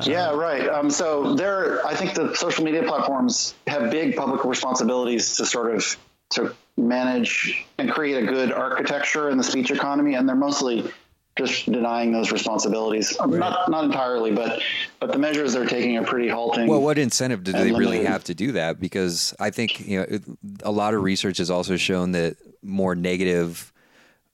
[0.04, 0.68] Yeah, right.
[0.68, 5.74] Um, so there, I think the social media platforms have big public responsibilities to sort
[5.74, 5.96] of
[6.30, 10.90] to manage and create a good architecture in the speech economy, and they're mostly
[11.36, 13.18] just denying those responsibilities.
[13.20, 14.60] Um, Not not entirely, but
[15.00, 16.66] but the measures they're taking are pretty halting.
[16.66, 18.80] Well, what incentive do they really have to do that?
[18.80, 20.22] Because I think you know it,
[20.62, 23.72] a lot of research has also shown that more negative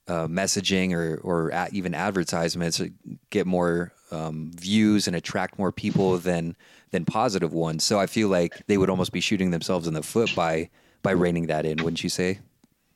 [0.07, 2.81] uh, messaging or or a, even advertisements
[3.29, 6.55] get more um, views and attract more people than
[6.91, 7.83] than positive ones.
[7.83, 10.69] So I feel like they would almost be shooting themselves in the foot by
[11.05, 12.39] by reining that in, wouldn't you say?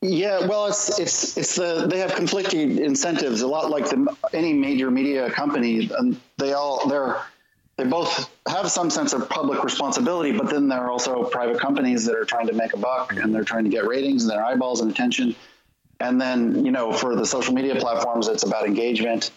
[0.02, 4.54] Yeah, well, it's it's it's the they have conflicting incentives a lot like the any
[4.54, 7.22] major media company, and they all they're
[7.78, 12.06] they both have some sense of public responsibility, but then there are also private companies
[12.06, 14.44] that are trying to make a buck and they're trying to get ratings and their
[14.44, 15.36] eyeballs and attention.
[16.00, 19.32] And then you know for the social media platforms, it's about engagement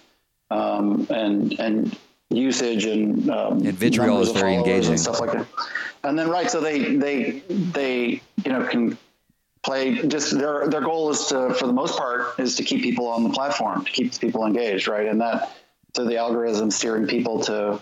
[0.50, 1.98] um, and and
[2.36, 4.92] usage and um, And vitriol is very engaging.
[4.92, 5.46] and stuff like that.
[6.04, 8.98] And then right, so they they they you know can
[9.62, 13.06] play just their their goal is to for the most part is to keep people
[13.06, 15.56] on the platform to keep people engaged right and that
[15.94, 17.80] so the algorithm steering people to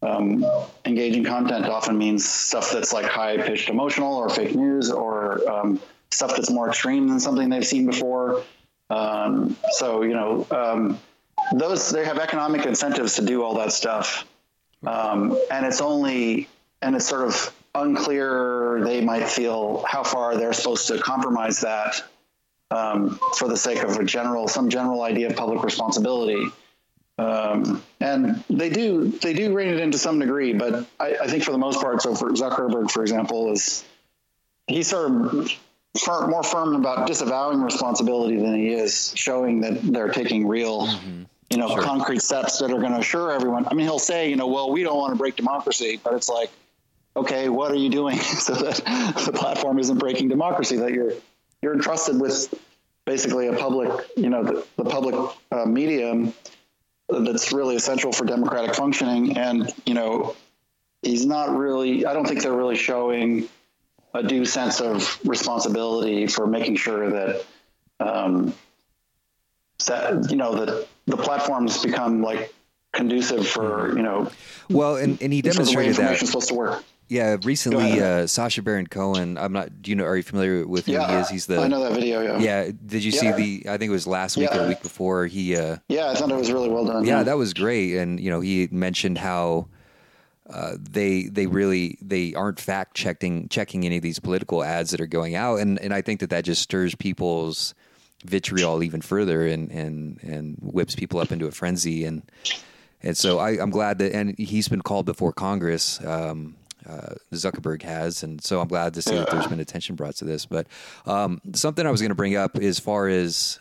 [0.00, 0.44] um,
[0.84, 5.80] engaging content often means stuff that's like high pitched emotional or fake news or um,
[6.10, 8.42] stuff that's more extreme than something they've seen before
[8.90, 10.98] um, so you know um,
[11.52, 14.26] those they have economic incentives to do all that stuff.
[14.86, 16.48] Um, and it's only
[16.82, 22.02] and it's sort of unclear they might feel how far they're supposed to compromise that
[22.70, 26.44] um, for the sake of a general some general idea of public responsibility.
[27.18, 31.26] Um, and they do they do rein it in to some degree but I, I
[31.26, 33.84] think for the most part so for Zuckerberg for example is
[34.68, 35.50] he's sort of
[35.98, 40.88] fir- more firm about disavowing responsibility than he is showing that they're taking real
[41.50, 43.66] you know concrete steps that are going to assure everyone.
[43.66, 46.28] I mean he'll say you know well we don't want to break democracy but it's
[46.28, 46.50] like
[47.16, 48.76] okay what are you doing so that
[49.24, 51.12] the platform isn't breaking democracy that you're
[51.62, 52.52] you're entrusted with
[53.04, 55.14] basically a public you know the, the public
[55.50, 56.34] uh, medium
[57.08, 59.38] that's really essential for democratic functioning.
[59.38, 60.36] And you know
[61.02, 63.48] he's not really i don't think they're really showing
[64.14, 67.44] a due sense of responsibility for making sure that
[68.00, 68.54] um,
[69.86, 72.54] that you know that the platforms become like
[72.92, 74.30] conducive for you know
[74.70, 76.26] Well, and, and he sort of the way demonstrated that.
[76.26, 76.84] supposed to work.
[77.10, 79.38] Yeah, recently, uh, Sacha Baron Cohen.
[79.38, 79.80] I'm not.
[79.80, 80.04] Do you know?
[80.04, 81.28] Are you familiar with who Yeah, he is?
[81.30, 81.58] He's the.
[81.58, 82.20] I know that video.
[82.20, 82.70] Yeah, Yeah.
[82.84, 83.62] Did you see the?
[83.70, 85.26] I think it was last week or the week before.
[85.26, 85.56] He.
[85.56, 87.06] Uh, yeah, I thought it was really well done.
[87.06, 87.96] yeah, that was great.
[87.96, 89.68] And you know, he mentioned how
[90.50, 95.00] uh, they they really they aren't fact checking checking any of these political ads that
[95.00, 97.74] are going out, and and I think that that just stirs people's
[98.24, 102.22] vitriol even further and and and whips people up into a frenzy and
[103.02, 106.04] and so I, I'm glad that and he's been called before Congress.
[106.04, 106.56] Um,
[106.88, 110.24] uh, Zuckerberg has, and so I'm glad to see that there's been attention brought to
[110.24, 110.46] this.
[110.46, 110.68] But
[111.06, 113.58] um, something I was going to bring up as far as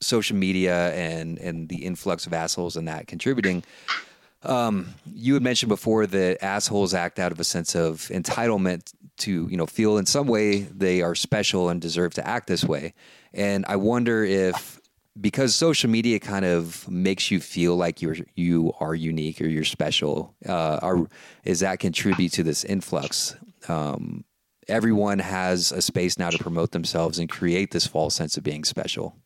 [0.00, 3.64] social media and and the influx of assholes and that contributing.
[4.44, 9.48] Um, you had mentioned before that assholes act out of a sense of entitlement to,
[9.48, 12.94] you know, feel in some way they are special and deserve to act this way.
[13.34, 14.80] And I wonder if
[15.20, 19.64] because social media kind of makes you feel like you're you are unique or you're
[19.64, 21.06] special, uh, are
[21.44, 23.36] is that contribute to this influx?
[23.68, 24.24] Um,
[24.68, 28.64] everyone has a space now to promote themselves and create this false sense of being
[28.64, 29.16] special.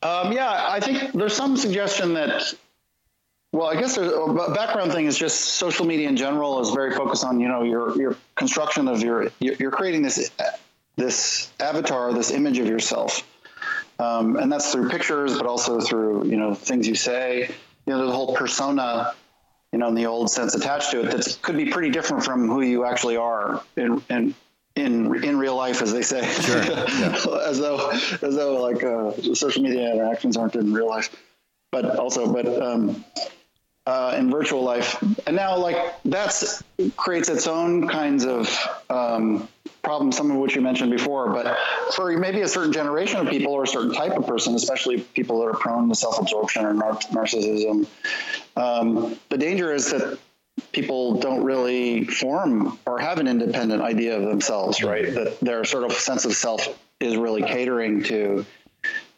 [0.00, 2.54] Um, yeah, I think there's some suggestion that.
[3.52, 7.24] Well, I guess a background thing is just social media in general is very focused
[7.24, 10.30] on you know your your construction of your you're you're creating this
[10.96, 13.26] this avatar, this image of yourself,
[13.98, 17.50] um, and that's through pictures, but also through you know things you say.
[17.86, 19.14] You know, the whole persona,
[19.72, 22.48] you know, in the old sense attached to it, that could be pretty different from
[22.48, 24.34] who you actually are in in
[24.76, 26.22] in in real life, as they say.
[26.42, 27.16] Sure, yeah.
[27.46, 31.16] as though as though like uh, social media interactions aren't in real life,
[31.72, 33.04] but also but um,
[33.88, 36.62] uh, in virtual life, and now like that's
[36.98, 38.54] creates its own kinds of
[38.90, 39.48] um,
[39.82, 41.32] problems, some of which you mentioned before.
[41.32, 41.56] But
[41.94, 45.40] for maybe a certain generation of people or a certain type of person, especially people
[45.40, 47.86] that are prone to self-absorption or nar- narcissism,
[48.56, 50.18] um, the danger is that
[50.72, 55.14] people don't really form or have an independent idea of themselves, right?
[55.14, 56.68] That their sort of sense of self
[57.00, 58.44] is really catering to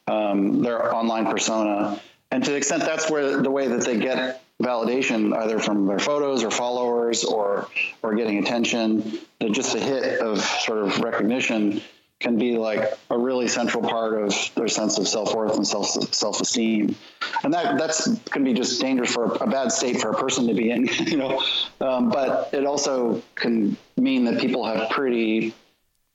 [0.07, 2.01] um, their online persona.
[2.31, 5.99] And to the extent that's where the way that they get validation, either from their
[5.99, 7.69] photos or followers or
[8.03, 11.83] or getting attention, that just a hit of sort of recognition
[12.21, 15.87] can be like a really central part of their sense of self worth and self
[16.15, 16.95] self esteem,
[17.43, 20.55] and that that's can be just dangerous for a, bad state for a person to
[20.55, 21.43] be in, you know.
[21.81, 25.55] Um, but it also can mean that people have pretty,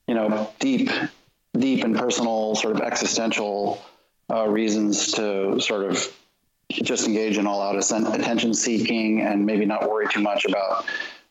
[0.07, 0.91] you know, deep,
[1.57, 3.83] deep and personal sort of existential
[4.29, 6.15] uh, reasons to sort of
[6.71, 10.85] just engage in all out attention seeking and maybe not worry too much about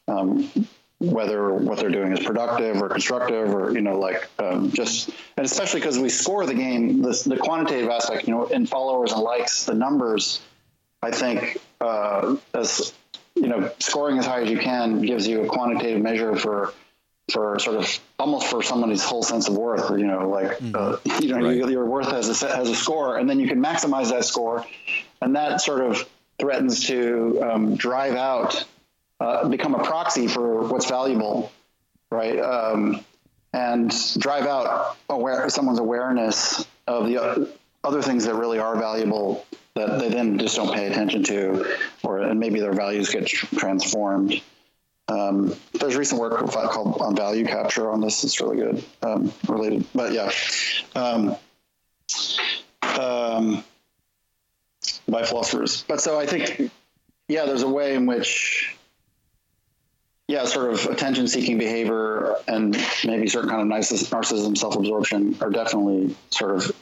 [0.08, 0.48] um,
[0.98, 5.44] whether what they're doing is productive or constructive or you know like um, just and
[5.44, 9.20] especially because we score the game the, the quantitative aspect you know in followers and
[9.22, 10.40] likes the numbers
[11.02, 12.92] i think uh, as
[13.34, 16.72] you know scoring as high as you can gives you a quantitative measure for
[17.30, 20.74] for sort of almost for somebody's whole sense of worth you know like mm-hmm.
[20.76, 21.70] uh, you know right.
[21.70, 24.64] your worth has a has a score and then you can maximize that score
[25.24, 26.06] and that sort of
[26.38, 28.64] threatens to um, drive out
[29.20, 31.50] uh, become a proxy for what's valuable,
[32.10, 32.38] right?
[32.38, 33.02] Um,
[33.52, 37.48] and drive out aware someone's awareness of the
[37.82, 42.18] other things that really are valuable that they then just don't pay attention to, or
[42.18, 44.42] and maybe their values get transformed.
[45.08, 48.24] Um, there's recent work called on value capture on this.
[48.24, 50.30] It's really good, um, related, but yeah.
[55.08, 55.84] By philosophers.
[55.86, 56.70] But so I think,
[57.28, 58.74] yeah, there's a way in which
[60.26, 62.74] yeah, sort of attention seeking behavior and
[63.04, 66.72] maybe certain kind of narcissism, self absorption are definitely sort of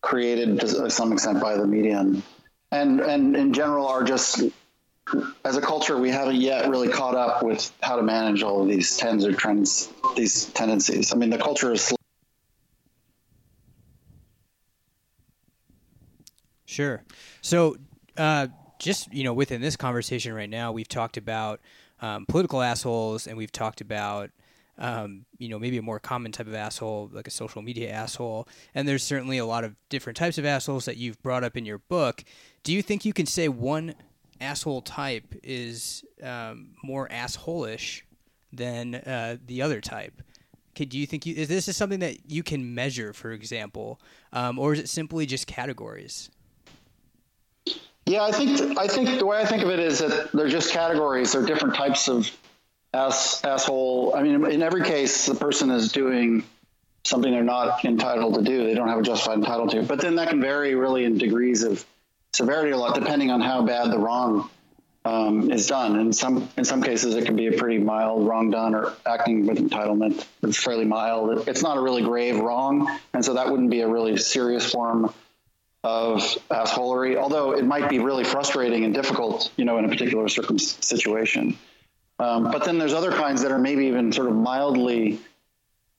[0.00, 2.22] created to some extent by the media and,
[2.70, 4.42] and, and in general are just
[5.44, 8.68] as a culture, we haven't yet really caught up with how to manage all of
[8.68, 11.12] these tens or trends, these tendencies.
[11.12, 11.92] I mean, the culture is.
[16.72, 17.02] Sure.
[17.42, 17.76] So,
[18.16, 18.48] uh,
[18.78, 21.60] just you know, within this conversation right now, we've talked about
[22.00, 24.30] um, political assholes, and we've talked about
[24.78, 28.48] um, you know maybe a more common type of asshole, like a social media asshole.
[28.74, 31.66] And there's certainly a lot of different types of assholes that you've brought up in
[31.66, 32.24] your book.
[32.62, 33.94] Do you think you can say one
[34.40, 38.02] asshole type is um, more assholish
[38.50, 40.22] than uh, the other type?
[40.74, 44.00] Okay, do you think you, is this is something that you can measure, for example,
[44.32, 46.30] um, or is it simply just categories?
[48.06, 50.72] Yeah, I think I think the way I think of it is that they're just
[50.72, 51.32] categories.
[51.32, 52.30] They're different types of
[52.92, 54.14] ass asshole.
[54.16, 56.44] I mean, in every case, the person is doing
[57.04, 58.64] something they're not entitled to do.
[58.64, 59.82] They don't have a justified entitled to.
[59.82, 61.84] But then that can vary really in degrees of
[62.32, 64.50] severity a lot, depending on how bad the wrong
[65.04, 65.98] um, is done.
[65.98, 69.46] In some in some cases, it can be a pretty mild wrong done or acting
[69.46, 70.24] with entitlement.
[70.42, 71.48] It's fairly mild.
[71.48, 75.12] It's not a really grave wrong, and so that wouldn't be a really serious form
[75.84, 76.20] of
[76.50, 80.58] assholery, although it might be really frustrating and difficult, you know, in a particular circum-
[80.58, 81.56] situation.
[82.18, 85.18] Um, but then there's other kinds that are maybe even sort of mildly,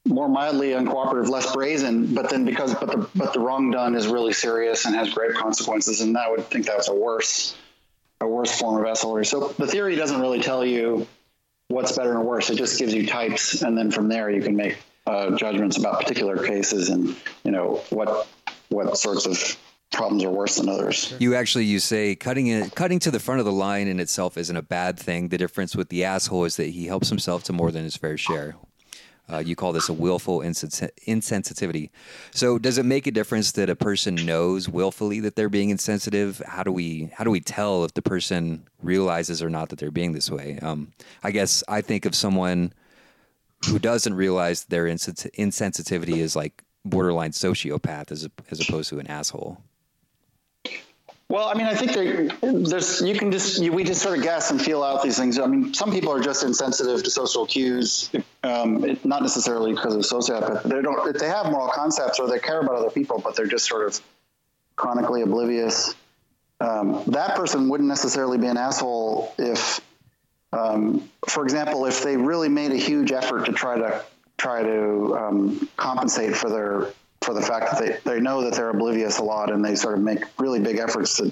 [0.08, 2.14] more mildly uncooperative, less brazen.
[2.16, 5.34] But then because but the but the wrong done is really serious and has grave
[5.34, 7.58] consequences, and I would think that's a worse
[8.22, 9.26] a worse form of assholery.
[9.26, 11.08] So the theory doesn't really tell you
[11.68, 12.50] what's better and worse.
[12.50, 16.00] It just gives you types, and then from there you can make uh, judgments about
[16.00, 17.14] particular cases and
[17.44, 18.28] you know what
[18.70, 19.58] what sorts of
[19.94, 21.14] problems are worse than others.
[21.20, 24.38] You actually you say cutting it cutting to the front of the line in itself
[24.38, 25.30] isn't a bad thing.
[25.30, 28.18] The difference with the asshole is that he helps himself to more than his fair
[28.18, 28.56] share.
[29.32, 31.90] Uh, you call this a willful insens- insensitivity.
[32.32, 36.42] So, does it make a difference that a person knows willfully that they're being insensitive?
[36.46, 39.92] How do we how do we tell if the person realizes or not that they're
[39.92, 40.60] being this way?
[40.62, 40.92] Um,
[41.24, 42.74] I guess I think of someone
[43.68, 49.00] who doesn't realize their insens- insensitivity is like borderline sociopath as a, as opposed to
[49.00, 49.62] an asshole.
[51.34, 51.94] Well, I mean, I think
[52.44, 55.40] there's you can just you, we just sort of guess and feel out these things.
[55.40, 58.12] I mean, some people are just insensitive to social cues,
[58.44, 60.62] um, it, not necessarily because of sociopath.
[60.62, 63.68] They don't they have moral concepts or they care about other people, but they're just
[63.68, 64.00] sort of
[64.76, 65.96] chronically oblivious.
[66.60, 69.82] Um, that person wouldn't necessarily be an asshole if,
[70.52, 74.06] um, for example, if they really made a huge effort to try to
[74.38, 76.94] try to um, compensate for their
[77.24, 79.96] for the fact that they, they know that they're oblivious a lot and they sort
[79.96, 81.32] of make really big efforts to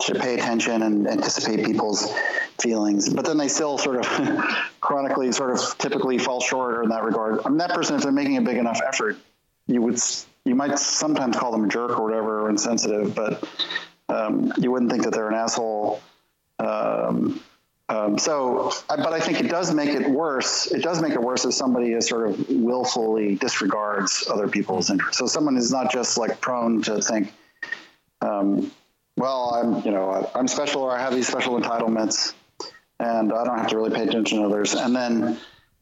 [0.00, 2.12] to pay attention and anticipate people's
[2.60, 4.44] feelings, but then they still sort of
[4.80, 7.38] chronically sort of typically fall short in that regard.
[7.44, 9.16] I mean, that person, if they're making a big enough effort,
[9.66, 9.98] you would
[10.44, 13.48] you might sometimes call them a jerk or whatever, or insensitive, but
[14.08, 16.02] um, you wouldn't think that they're an asshole.
[16.58, 17.40] Um,
[17.88, 20.66] Um, so, but I think it does make it worse.
[20.72, 25.18] It does make it worse if somebody is sort of willfully disregards other people's interests.
[25.18, 27.32] So someone is not just like prone to think,
[28.22, 28.70] um,
[29.16, 32.32] well, I'm, you know, I'm special or I have these special entitlements
[32.98, 34.74] and I don't have to really pay attention to others.
[34.74, 35.38] And then,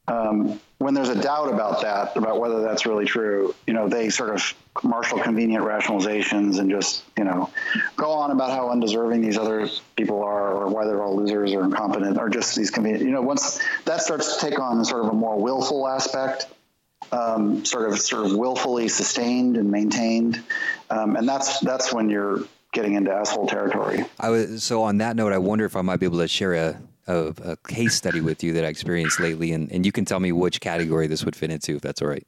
[0.09, 4.11] um, when there's a doubt about that, about whether that's really true, you know, they
[4.11, 7.51] sort of marshal convenient rationalizations and just, you know,
[7.97, 11.63] go on about how undeserving these other people are or why they're all losers or
[11.65, 15.11] incompetent or just these convenient, you know, once that starts to take on sort of
[15.11, 16.47] a more willful aspect,
[17.13, 20.43] um, sort of, sort of willfully sustained and maintained.
[20.91, 22.41] Um, and that's, that's when you're
[22.73, 24.05] getting into asshole territory.
[24.19, 26.55] I was, so on that note, I wonder if I might be able to share
[26.55, 30.05] a, a, a case study with you that I experienced lately, and, and you can
[30.05, 32.27] tell me which category this would fit into, if that's all right.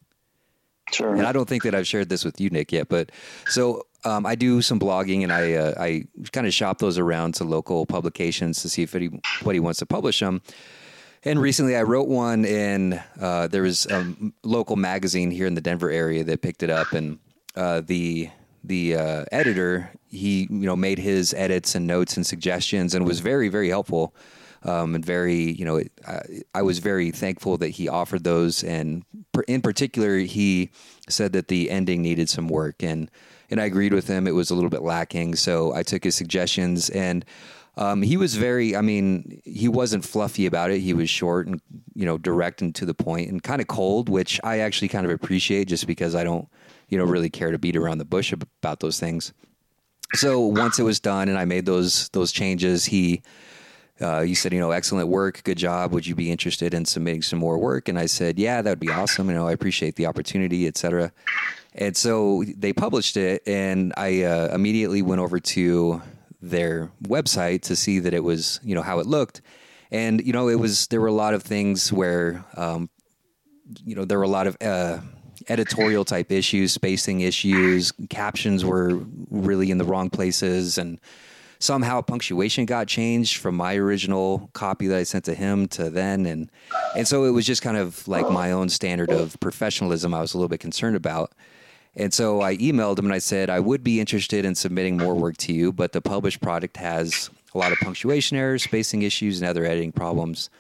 [0.93, 1.15] Sure.
[1.15, 2.89] And I don't think that I've shared this with you, Nick, yet.
[2.89, 3.11] But
[3.47, 7.35] so um, I do some blogging, and I uh, I kind of shop those around
[7.37, 10.43] to local publications to see if anybody wants to publish them.
[11.25, 15.63] And recently, I wrote one, and uh, there was a local magazine here in the
[15.63, 17.19] Denver area that picked it up, and
[17.57, 18.29] uh, the
[18.63, 23.21] the uh, editor he you know made his edits and notes and suggestions, and was
[23.21, 24.15] very very helpful
[24.65, 26.21] um, and very, you know, I,
[26.55, 28.65] I, was very thankful that he offered those.
[28.65, 29.05] And
[29.47, 30.71] in particular, he
[31.09, 33.11] said that the ending needed some work, and
[33.51, 34.27] and I agreed with him.
[34.27, 37.25] It was a little bit lacking, so I took his suggestions and.
[37.77, 40.79] Um, he was very, I mean, he wasn't fluffy about it.
[40.79, 41.61] He was short and,
[41.93, 45.05] you know, direct and to the point and kind of cold, which I actually kind
[45.05, 46.47] of appreciate just because I don't,
[46.89, 49.33] you know, really care to beat around the bush about those things.
[50.13, 53.23] So once it was done and I made those, those changes, he,
[54.01, 55.93] uh, you said, you know, excellent work, good job.
[55.93, 57.89] Would you be interested in submitting some more work?
[57.89, 59.29] And I said, yeah, that would be awesome.
[59.29, 61.13] You know, I appreciate the opportunity, et cetera.
[61.75, 66.03] And so they published it, and I uh, immediately went over to
[66.41, 69.41] their website to see that it was, you know, how it looked.
[69.91, 72.91] And you know, it was there were a lot of things where, um,
[73.85, 74.99] you know, there were a lot of uh,
[75.49, 81.01] editorial type issues, spacing issues, captions were really in the wrong places, and
[81.65, 86.27] somehow punctuation got changed from my original copy that I sent to him to then
[86.27, 86.51] and
[86.95, 90.35] and so it was just kind of like my own standard of professionalism I was
[90.35, 91.33] a little bit concerned about.
[91.97, 95.15] And so I emailed him and I said I would be interested in submitting more
[95.15, 99.41] work to you, but the published product has a lot of punctuation errors, spacing issues,
[99.41, 100.51] and other editing problems.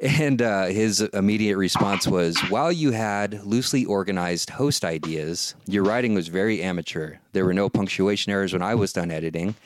[0.00, 6.14] And uh, his immediate response was While you had loosely organized host ideas, your writing
[6.14, 7.16] was very amateur.
[7.32, 9.56] There were no punctuation errors when I was done editing,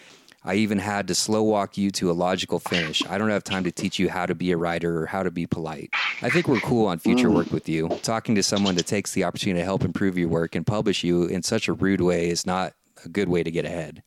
[0.45, 3.03] I even had to slow walk you to a logical finish.
[3.09, 5.30] I don't have time to teach you how to be a writer or how to
[5.30, 5.90] be polite.
[6.20, 7.34] I think we're cool on future mm.
[7.34, 7.88] work with you.
[8.03, 11.24] Talking to someone that takes the opportunity to help improve your work and publish you
[11.24, 12.74] in such a rude way is not
[13.05, 14.03] a good way to get ahead.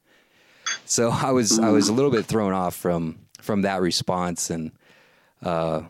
[0.86, 4.71] So I was I was a little bit thrown off from from that response and
[5.43, 5.83] uh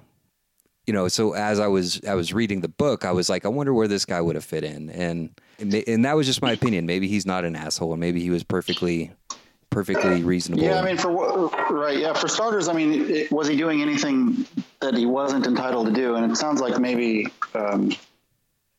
[0.85, 3.47] you know so as I was I was reading the book I was like I
[3.47, 5.29] wonder where this guy would have fit in and
[5.59, 8.43] and that was just my opinion maybe he's not an asshole and maybe he was
[8.43, 9.13] perfectly
[9.76, 10.63] perfectly reasonable.
[10.63, 14.45] Yeah, I mean, for right, yeah, for starters, I mean, it, was he doing anything
[14.80, 16.15] that he wasn't entitled to do?
[16.15, 17.91] And it sounds like maybe, um,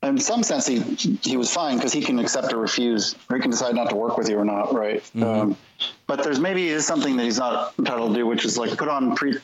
[0.03, 0.81] in some sense, he
[1.21, 3.97] he was fine because he can accept or refuse, or he can decide not to
[3.97, 5.03] work with you or not, right?
[5.03, 5.23] Mm-hmm.
[5.23, 5.57] Um,
[6.07, 8.89] but there's maybe is something that he's not entitled to do, which is like put
[8.89, 9.39] on pre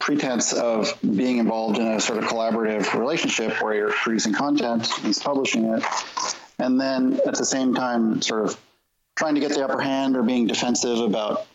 [0.00, 5.20] pretense of being involved in a sort of collaborative relationship where you're producing content, he's
[5.20, 5.84] publishing it,
[6.58, 8.58] and then at the same time, sort of
[9.20, 11.46] trying to get the upper hand or being defensive about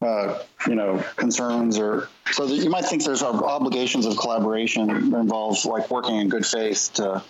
[0.00, 0.38] uh,
[0.68, 5.90] you know concerns or so you might think there's obligations of collaboration that involve like
[5.90, 7.22] working in good faith to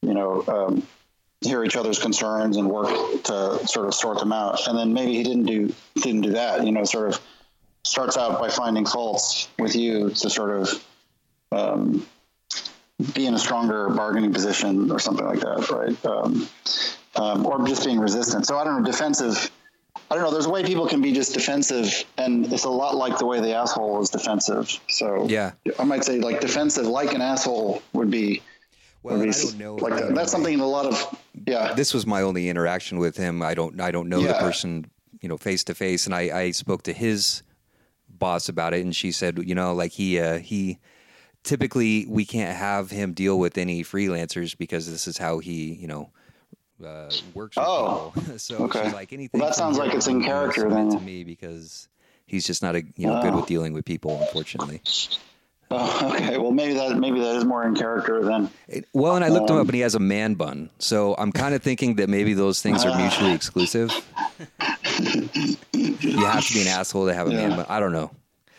[0.00, 0.86] you know um,
[1.42, 2.88] hear each other's concerns and work
[3.24, 4.66] to sort of sort them out.
[4.66, 7.20] And then maybe he didn't do didn't do that you know sort of
[7.84, 10.84] starts out by finding faults with you to sort of
[11.52, 12.06] um,
[13.14, 16.06] be in a stronger bargaining position or something like that right?
[16.06, 16.48] Um,
[17.16, 18.46] um, or just being resistant.
[18.46, 19.50] So I don't know, defensive.
[20.10, 20.30] I don't know.
[20.30, 23.40] There's a way people can be just defensive, and it's a lot like the way
[23.40, 24.78] the asshole is defensive.
[24.88, 28.42] So yeah, I might say like defensive, like an asshole would be.
[29.02, 29.74] Well, would be, I don't know.
[29.76, 30.14] Like that.
[30.14, 31.74] that's something in a lot of yeah.
[31.74, 33.42] This was my only interaction with him.
[33.42, 33.80] I don't.
[33.80, 34.28] I don't know yeah.
[34.28, 34.86] the person,
[35.20, 37.42] you know, face to face, and I, I spoke to his
[38.08, 40.78] boss about it, and she said, you know, like he uh, he
[41.42, 45.86] typically we can't have him deal with any freelancers because this is how he, you
[45.86, 46.10] know
[46.84, 47.56] uh, works.
[47.58, 48.92] oh, so okay.
[48.92, 49.40] like anything.
[49.40, 51.88] Well, that sounds like it's in character then to me because
[52.26, 53.22] he's just not a you know oh.
[53.22, 54.80] good with dealing with people, unfortunately.
[55.74, 56.36] Oh, okay.
[56.36, 58.50] Well, maybe that maybe that is more in character than.
[58.68, 60.68] It, well, and I looked um, him up, um, and he has a man bun,
[60.78, 63.90] so I'm kind of thinking that maybe those things are mutually exclusive.
[65.72, 67.48] you have to be an asshole to have a yeah.
[67.48, 67.66] man bun.
[67.70, 68.10] I don't know.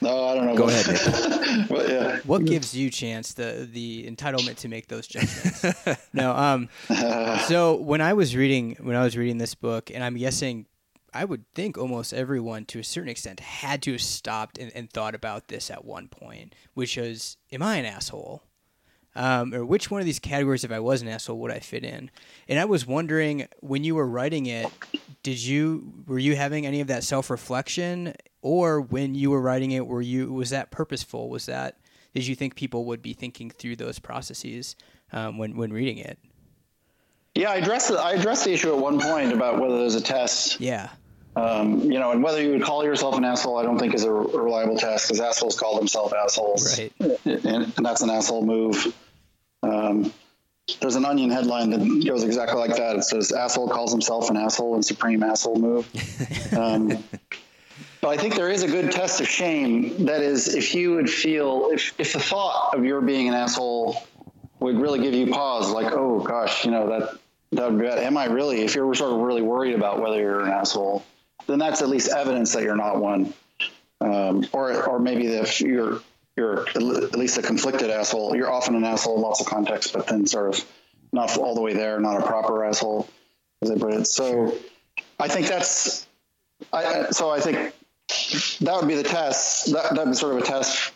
[0.04, 0.56] No, I don't know.
[0.56, 2.20] Go ahead, but yeah.
[2.26, 5.66] What gives you chance the the entitlement to make those judgments?
[6.14, 6.70] no, um.
[7.48, 10.66] So when I was reading when I was reading this book, and I'm guessing,
[11.14, 14.92] I would think almost everyone to a certain extent had to have stopped and, and
[14.92, 18.44] thought about this at one point, which was, am I an asshole?
[19.16, 21.84] Um, or which one of these categories, if I was an asshole, would I fit
[21.84, 22.10] in?
[22.48, 24.68] And I was wondering when you were writing it,
[25.22, 29.72] did you were you having any of that self reflection, or when you were writing
[29.72, 31.30] it, were you was that purposeful?
[31.30, 31.80] Was that
[32.14, 34.76] did you think people would be thinking through those processes
[35.12, 36.20] um, when when reading it?
[37.34, 40.02] Yeah, I addressed the, I addressed the issue at one point about whether there's a
[40.02, 40.60] test.
[40.60, 40.90] Yeah.
[41.36, 44.04] Um, you know, and whether you would call yourself an asshole, I don't think is
[44.04, 46.94] a, reliable test because assholes call themselves assholes, Right.
[47.00, 48.94] and, and that's an asshole move.
[49.64, 50.14] Um,
[50.80, 52.98] there's an Onion headline that goes exactly like that.
[52.98, 55.90] It says, "Asshole calls himself an asshole and supreme asshole move."
[56.58, 57.04] um,
[58.04, 60.08] but I think there is a good test of shame.
[60.08, 63.96] That is, if you would feel, if if the thought of your being an asshole
[64.60, 67.18] would really give you pause, like, oh gosh, you know that
[67.54, 68.00] that would be bad.
[68.00, 68.60] Am I really?
[68.60, 71.06] If you're sort of really worried about whether you're an asshole,
[71.48, 73.34] then that's at least evidence that you're not one.
[74.02, 76.02] Um, or or maybe if you're
[76.36, 78.36] you're at least a conflicted asshole.
[78.36, 80.66] You're often an asshole in lots of contexts, but then sort of
[81.14, 83.08] not all the way there, not a proper asshole,
[83.62, 84.08] as I put it.
[84.08, 84.58] So
[85.22, 86.06] I think that's.
[86.74, 87.74] I, so I think
[88.62, 89.72] that would be the test.
[89.74, 90.92] That would be sort of a test.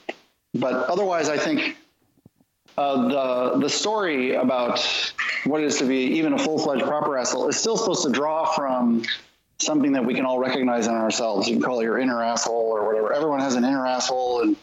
[0.54, 1.78] But otherwise, I think
[2.78, 4.80] uh, the the story about
[5.46, 8.12] what it is to be even a full fledged proper asshole is still supposed to
[8.12, 9.04] draw from
[9.60, 11.48] something that we can all recognize in ourselves.
[11.48, 13.14] You can call it your inner asshole or whatever.
[13.14, 14.56] Everyone has an inner asshole, and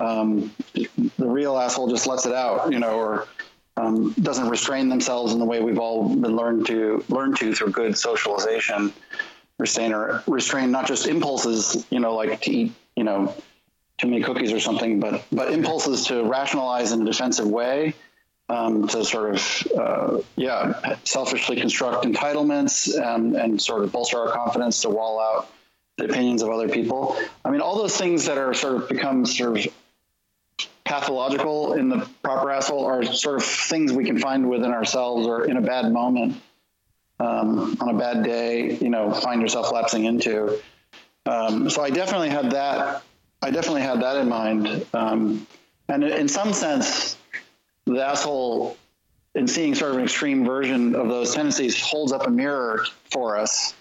[0.00, 3.28] um, the real asshole just lets it out, you know, or
[3.76, 7.70] um, doesn't restrain themselves in the way we've all been learned to learn to through
[7.70, 8.92] good socialization.
[9.60, 13.34] Restrain or restrain not just impulses, you know, like to eat, you know,
[13.98, 17.94] too many cookies or something, but but impulses to rationalize in a defensive way,
[18.48, 24.32] um, to sort of uh, yeah, selfishly construct entitlements and and sort of bolster our
[24.32, 25.52] confidence to wall out
[25.98, 27.16] the opinions of other people.
[27.44, 29.74] I mean, all those things that are sort of become sort of
[30.84, 35.44] pathological in the proper asshole are sort of things we can find within ourselves or
[35.44, 36.40] in a bad moment,
[37.20, 40.58] um, on a bad day, you know, find yourself lapsing into.
[41.26, 43.02] Um, so I definitely had that.
[43.42, 44.86] I definitely had that in mind.
[44.94, 45.46] Um,
[45.88, 47.16] and in some sense,
[47.84, 48.76] the asshole,
[49.34, 53.36] in seeing sort of an extreme version of those tendencies, holds up a mirror for
[53.36, 53.74] us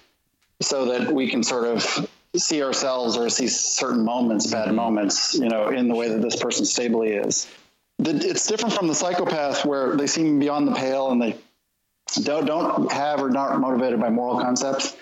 [0.62, 5.48] so that we can sort of see ourselves or see certain moments, bad moments, you
[5.48, 7.48] know, in the way that this person stably is.
[8.00, 11.38] It's different from the psychopath where they seem beyond the pale and they
[12.16, 14.96] don't, don't have or not motivated by moral concepts.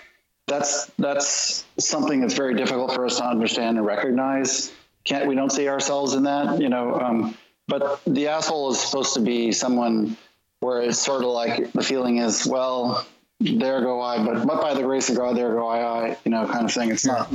[0.46, 4.72] That's that's something that's very difficult for us to understand and recognize.
[5.04, 6.98] Can't we don't see ourselves in that, you know?
[6.98, 7.36] Um,
[7.66, 10.16] but the asshole is supposed to be someone
[10.60, 13.06] where it's sort of like the feeling is, well,
[13.40, 16.30] there go I, but but by the grace of God, there go I, I, you
[16.30, 16.90] know, kind of thing.
[16.90, 17.30] It's not,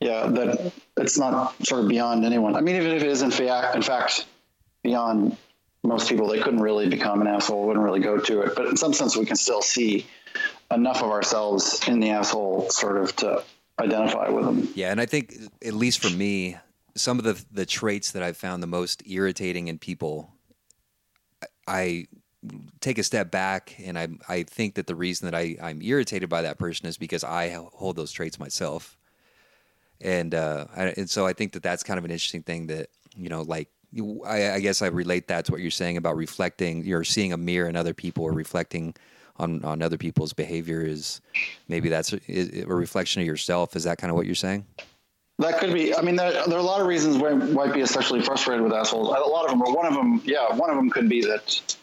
[0.00, 2.56] yeah, that it's not sort of beyond anyone.
[2.56, 4.26] I mean, even if it is in fact, in fact,
[4.82, 5.36] beyond
[5.82, 8.54] most people, they couldn't really become an asshole, wouldn't really go to it.
[8.54, 10.06] But in some sense, we can still see
[10.70, 13.42] enough of ourselves in the asshole, sort of, to
[13.78, 14.68] identify with them.
[14.74, 16.56] Yeah, and I think at least for me,
[16.94, 20.30] some of the the traits that I've found the most irritating in people,
[21.66, 22.06] I
[22.80, 26.28] take a step back and I I think that the reason that I I'm irritated
[26.28, 28.96] by that person is because I hold those traits myself,
[30.00, 32.88] and uh, I, and so I think that that's kind of an interesting thing that
[33.16, 33.68] you know like.
[34.26, 36.84] I, I guess I relate that to what you're saying about reflecting.
[36.84, 38.94] You're seeing a mirror in other people, or reflecting
[39.36, 40.82] on, on other people's behavior.
[40.82, 41.20] Is
[41.68, 43.76] maybe that's a, a reflection of yourself.
[43.76, 44.64] Is that kind of what you're saying?
[45.38, 45.94] That could be.
[45.94, 48.72] I mean, there, there are a lot of reasons why might be especially frustrated with
[48.72, 49.08] assholes.
[49.08, 51.76] A lot of them, but one of them, yeah, one of them could be that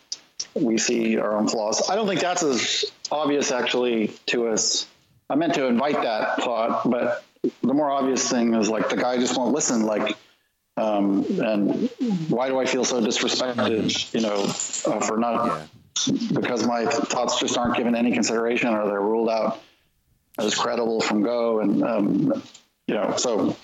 [0.54, 1.90] we see our own flaws.
[1.90, 4.88] I don't think that's as obvious actually to us.
[5.30, 7.24] I meant to invite that thought, but
[7.62, 9.84] the more obvious thing is like the guy just won't listen.
[9.84, 10.18] Like,
[10.80, 11.90] um, and
[12.30, 14.14] why do I feel so disrespected?
[14.14, 14.44] You know,
[14.92, 15.68] uh, for not
[16.34, 19.62] because my thoughts just aren't given any consideration or they're ruled out
[20.38, 22.44] as credible from go and um,
[22.88, 23.56] you know so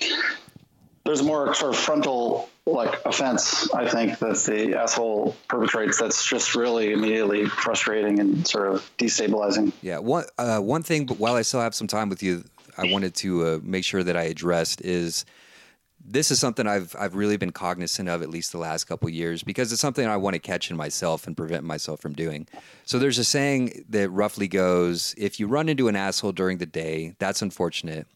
[1.05, 6.55] there's more sort of frontal like offense i think that the asshole perpetrates that's just
[6.55, 9.99] really immediately frustrating and sort of destabilizing Yeah.
[9.99, 12.43] One uh, one thing, but while I still have some time with you,
[12.78, 15.26] I wanted to uh, make sure that I addressed is
[16.08, 19.43] this is something I've I've really been cognizant of at least the last couple years
[19.43, 22.47] because it's something I want to catch in myself and prevent myself from doing.
[22.84, 26.66] So there's a saying that roughly goes: if you run into an asshole during the
[26.66, 28.08] day, that's unfortunate.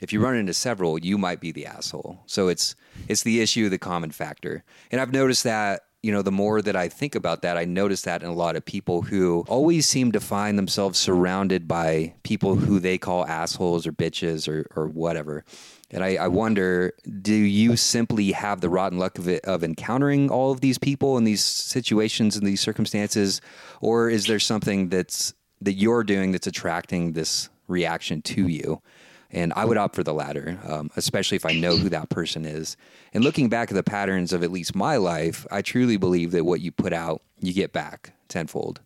[0.00, 2.20] if you run into several, you might be the asshole.
[2.26, 2.74] So it's
[3.08, 4.64] it's the issue, the common factor.
[4.90, 8.02] And I've noticed that you know, the more that I think about that, I notice
[8.02, 12.56] that in a lot of people who always seem to find themselves surrounded by people
[12.56, 15.46] who they call assholes or bitches or, or whatever.
[15.94, 16.92] And I, I wonder,
[17.22, 21.16] do you simply have the rotten luck of it of encountering all of these people
[21.16, 23.40] in these situations and these circumstances,
[23.80, 28.82] or is there something that's that you're doing that's attracting this reaction to you?
[29.30, 32.44] And I would opt for the latter, um, especially if I know who that person
[32.44, 32.76] is.
[33.12, 36.44] And looking back at the patterns of at least my life, I truly believe that
[36.44, 38.80] what you put out, you get back tenfold.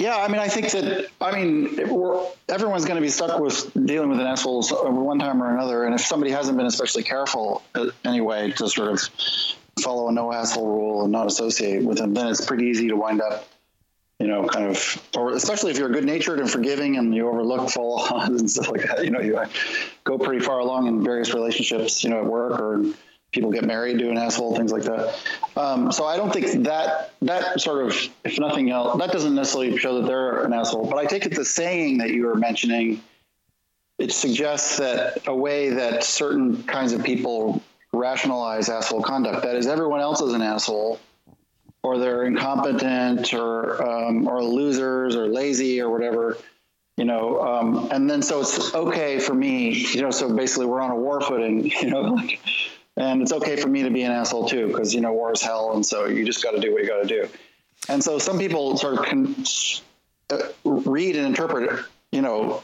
[0.00, 1.78] Yeah, I mean, I think that I mean
[2.48, 5.94] everyone's going to be stuck with dealing with an asshole one time or another, and
[5.94, 8.98] if somebody hasn't been especially careful uh, anyway to sort of
[9.78, 12.96] follow a no asshole rule and not associate with them, then it's pretty easy to
[12.96, 13.46] wind up
[14.18, 17.70] you know, kind of, or especially if you're good natured and forgiving and you overlook
[17.70, 19.38] fall and stuff like that, you know, you
[20.04, 22.84] go pretty far along in various relationships, you know, at work or
[23.32, 25.18] people get married to an asshole, things like that.
[25.56, 29.76] Um, so I don't think that, that sort of, if nothing else, that doesn't necessarily
[29.76, 33.00] show that they're an asshole, but I take it the saying that you were mentioning,
[33.98, 37.62] it suggests that a way that certain kinds of people
[37.92, 40.98] rationalize asshole conduct, that is everyone else is an asshole
[41.82, 46.36] or they're incompetent or um, or losers or lazy or whatever
[46.96, 50.80] you know um, and then so it's okay for me you know so basically we're
[50.80, 52.40] on a war footing you know like,
[53.00, 55.42] and it's okay for me to be an asshole too because you know war is
[55.42, 57.28] hell and so you just got to do what you got to do.
[57.88, 59.44] And so some people sort of can
[60.28, 62.62] uh, read and interpret you know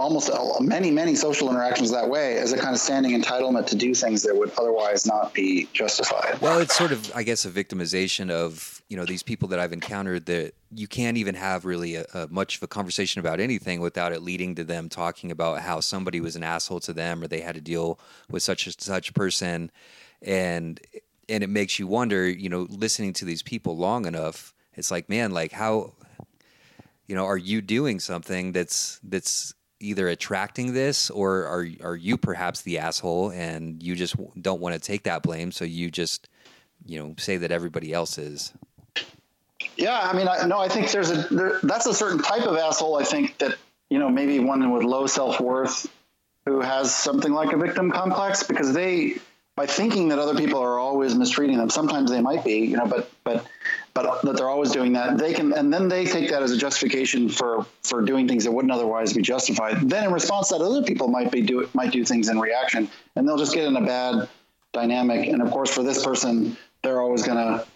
[0.00, 0.30] almost
[0.60, 4.22] many, many social interactions that way as a kind of standing entitlement to do things
[4.22, 6.40] that would otherwise not be justified.
[6.40, 9.72] Well, it's sort of, I guess, a victimization of you know these people that I've
[9.72, 13.80] encountered that you can't even have really a, a much of a conversation about anything
[13.80, 17.28] without it leading to them talking about how somebody was an asshole to them or
[17.28, 19.70] they had to deal with such and such person,
[20.22, 20.80] and
[21.28, 25.08] and it makes you wonder, you know, listening to these people long enough, it's like,
[25.08, 25.92] man, like how
[27.06, 32.16] you know, are you doing something that's that's either attracting this or are are you
[32.16, 36.28] perhaps the asshole and you just don't want to take that blame so you just
[36.84, 38.52] you know say that everybody else is?
[39.76, 42.56] Yeah i mean I, no i think there's a there, that's a certain type of
[42.56, 43.56] asshole i think that
[43.88, 45.86] you know maybe one with low self-worth
[46.46, 49.16] who has something like a victim complex because they
[49.56, 52.86] by thinking that other people are always mistreating them sometimes they might be you know
[52.86, 53.46] but but
[53.94, 55.18] but that they're always doing that.
[55.18, 58.52] They can, and then they take that as a justification for for doing things that
[58.52, 59.88] wouldn't otherwise be justified.
[59.88, 63.26] Then in response, that other people might be do might do things in reaction, and
[63.26, 64.28] they'll just get in a bad
[64.72, 65.28] dynamic.
[65.28, 67.66] And of course, for this person, they're always going to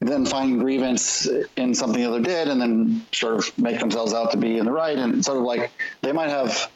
[0.00, 4.30] then find grievance in something the other did, and then sort of make themselves out
[4.30, 5.70] to be in the right, and sort of like
[6.02, 6.70] they might have.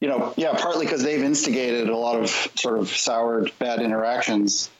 [0.00, 4.70] You know, yeah, partly because they've instigated a lot of sort of soured bad interactions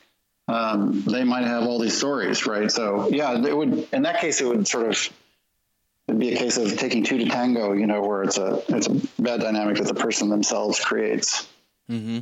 [0.48, 2.70] um, they might have all these stories, right?
[2.70, 5.12] So yeah, it would in that case it would sort of
[6.08, 8.88] it'd be a case of taking two to tango, you know, where it's a it's
[8.88, 11.48] a bad dynamic that the person themselves creates.
[11.90, 12.20] Mm-hmm.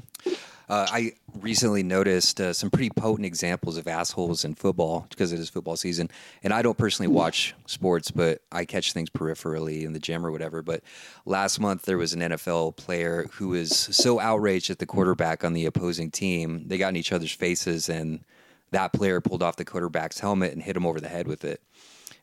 [0.69, 5.39] Uh, I recently noticed uh, some pretty potent examples of assholes in football because it
[5.39, 6.11] is football season.
[6.43, 10.31] And I don't personally watch sports, but I catch things peripherally in the gym or
[10.31, 10.61] whatever.
[10.63, 10.83] But
[11.25, 15.55] last month, there was an NFL player who was so outraged at the quarterback on
[15.55, 18.25] the opposing team, they got in each other's faces, and
[18.71, 21.63] that player pulled off the quarterback's helmet and hit him over the head with it.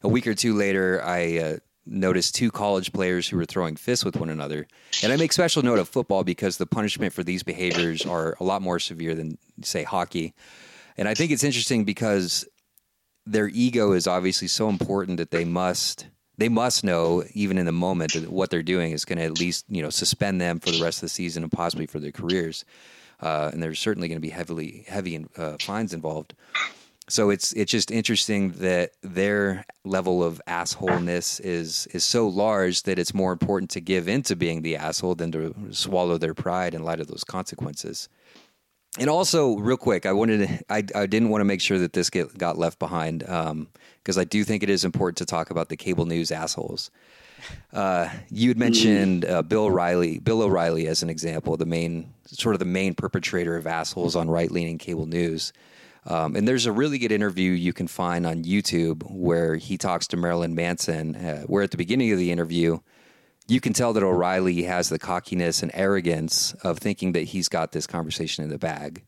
[0.04, 4.04] A week or two later, I uh, noticed two college players who were throwing fists
[4.04, 4.68] with one another.
[5.04, 8.44] And I make special note of football because the punishment for these behaviors are a
[8.44, 10.34] lot more severe than, say, hockey.
[10.98, 12.48] And I think it's interesting because
[13.26, 16.08] their ego is obviously so important that they must
[16.38, 19.40] they must know even in the moment that what they're doing is going to at
[19.40, 22.12] least you know suspend them for the rest of the season and possibly for their
[22.12, 22.66] careers.
[23.22, 26.34] Uh, and there's certainly going to be heavily heavy uh, fines involved
[27.08, 32.98] so it's it's just interesting that their level of assholeness is is so large that
[32.98, 36.84] it's more important to give into being the asshole than to swallow their pride in
[36.84, 38.10] light of those consequences.
[38.98, 41.92] And also, real quick, I wanted to, I, I didn't want to make sure that
[41.92, 45.50] this get, got left behind because um, I do think it is important to talk
[45.50, 46.92] about the cable news assholes.
[47.74, 52.56] Uh, you had mentioned uh, Bill O'Reilly, Bill O'Reilly as an example, the main sort
[52.56, 55.52] of the main perpetrator of assholes on right leaning cable news.
[56.08, 60.08] Um, and there's a really good interview you can find on YouTube where he talks
[60.08, 62.80] to Marilyn Manson, uh, where at the beginning of the interview,
[63.48, 67.72] you can tell that O'Reilly has the cockiness and arrogance of thinking that he's got
[67.72, 69.04] this conversation in the bag.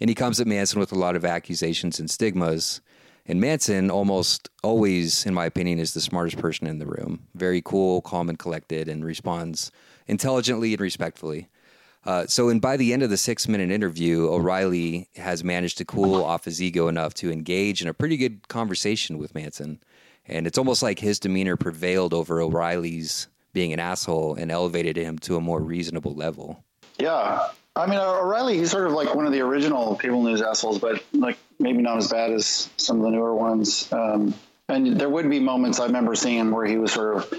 [0.00, 2.80] And he comes at Manson with a lot of accusations and stigmas.
[3.26, 7.26] And Manson almost always, in my opinion, is the smartest person in the room.
[7.34, 9.70] Very cool, calm, and collected, and responds
[10.08, 11.48] intelligently and respectfully.
[12.04, 15.84] Uh, so, and by the end of the six minute interview, O'Reilly has managed to
[15.84, 19.80] cool off his ego enough to engage in a pretty good conversation with Manson.
[20.26, 25.18] And it's almost like his demeanor prevailed over O'Reilly's being an asshole and elevated him
[25.18, 26.64] to a more reasonable level.
[26.98, 27.48] Yeah.
[27.76, 31.02] I mean, O'Reilly, he's sort of like one of the original Cable News assholes, but
[31.12, 33.92] like maybe not as bad as some of the newer ones.
[33.92, 34.34] Um,
[34.68, 37.34] and there would be moments I remember seeing where he was sort of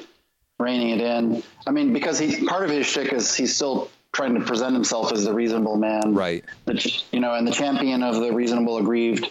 [0.59, 1.43] reining it in.
[1.65, 5.11] I mean, because he part of his shtick is he's still trying to present himself
[5.13, 6.43] as the reasonable man, right?
[6.65, 9.29] The, you know, and the champion of the reasonable, aggrieved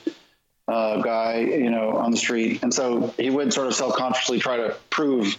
[0.69, 2.63] uh, guy, you know, on the street.
[2.63, 5.37] And so he would sort of self-consciously try to prove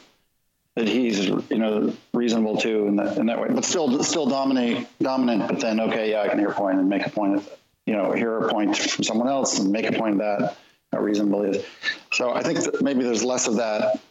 [0.76, 4.88] that he's, you know, reasonable too in that, in that way, but still, still dominate,
[5.02, 5.48] dominant.
[5.48, 7.50] But then, okay, yeah, I can hear a point and make a point of,
[7.86, 10.58] you know, hear a point from someone else and make a point of that.
[10.92, 11.66] How reasonable is.
[12.12, 14.02] So I think that maybe there's less of that.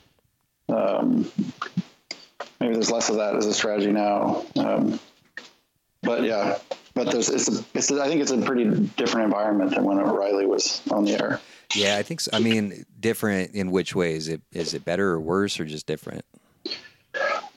[0.71, 1.31] Um,
[2.59, 4.47] maybe there's less of that as a strategy now.
[4.57, 4.99] Um,
[6.03, 6.59] but yeah,
[6.95, 8.65] but there's it's a, it's a, I think it's a pretty
[8.97, 11.41] different environment than when O'Reilly was on the air.
[11.75, 12.31] Yeah, I think so.
[12.33, 14.15] I mean, different in which way?
[14.15, 16.25] Is it is it better or worse or just different?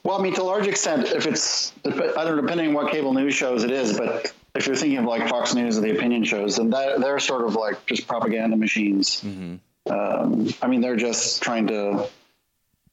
[0.02, 2.92] Well, I mean, to a large extent, if it's I don't know, depending on what
[2.92, 5.96] cable news shows it is, but if you're thinking of like Fox News or the
[5.96, 9.22] opinion shows, then that, they're sort of like just propaganda machines.
[9.22, 9.56] Mm-hmm.
[9.90, 12.06] Um, I mean, they're just trying to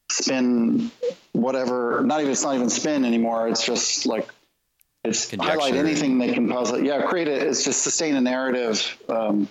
[0.10, 0.91] spin
[1.34, 2.02] whatever.
[2.04, 3.47] Not even it's not even spin anymore.
[3.47, 4.30] It's just like
[5.04, 9.47] it's highlight anything they can possibly yeah create it it's just sustain a narrative um,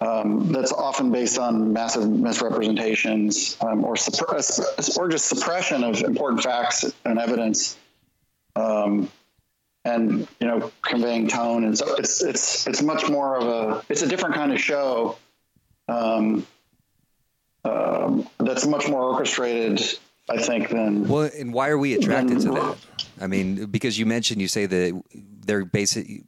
[0.00, 6.42] um, that's often based on massive misrepresentations um, or suppress, or just suppression of important
[6.42, 7.78] facts and evidence.
[8.54, 9.10] Um,
[9.84, 14.02] and you know conveying tone and so it's it's it's much more of a it's
[14.02, 15.18] a different kind of show
[15.88, 16.46] um,
[17.64, 19.82] um, that's much more orchestrated
[20.28, 22.78] I think than well and why are we attracted than, to that
[23.22, 25.02] I mean, because you mentioned, you say that
[25.46, 26.24] they're basic.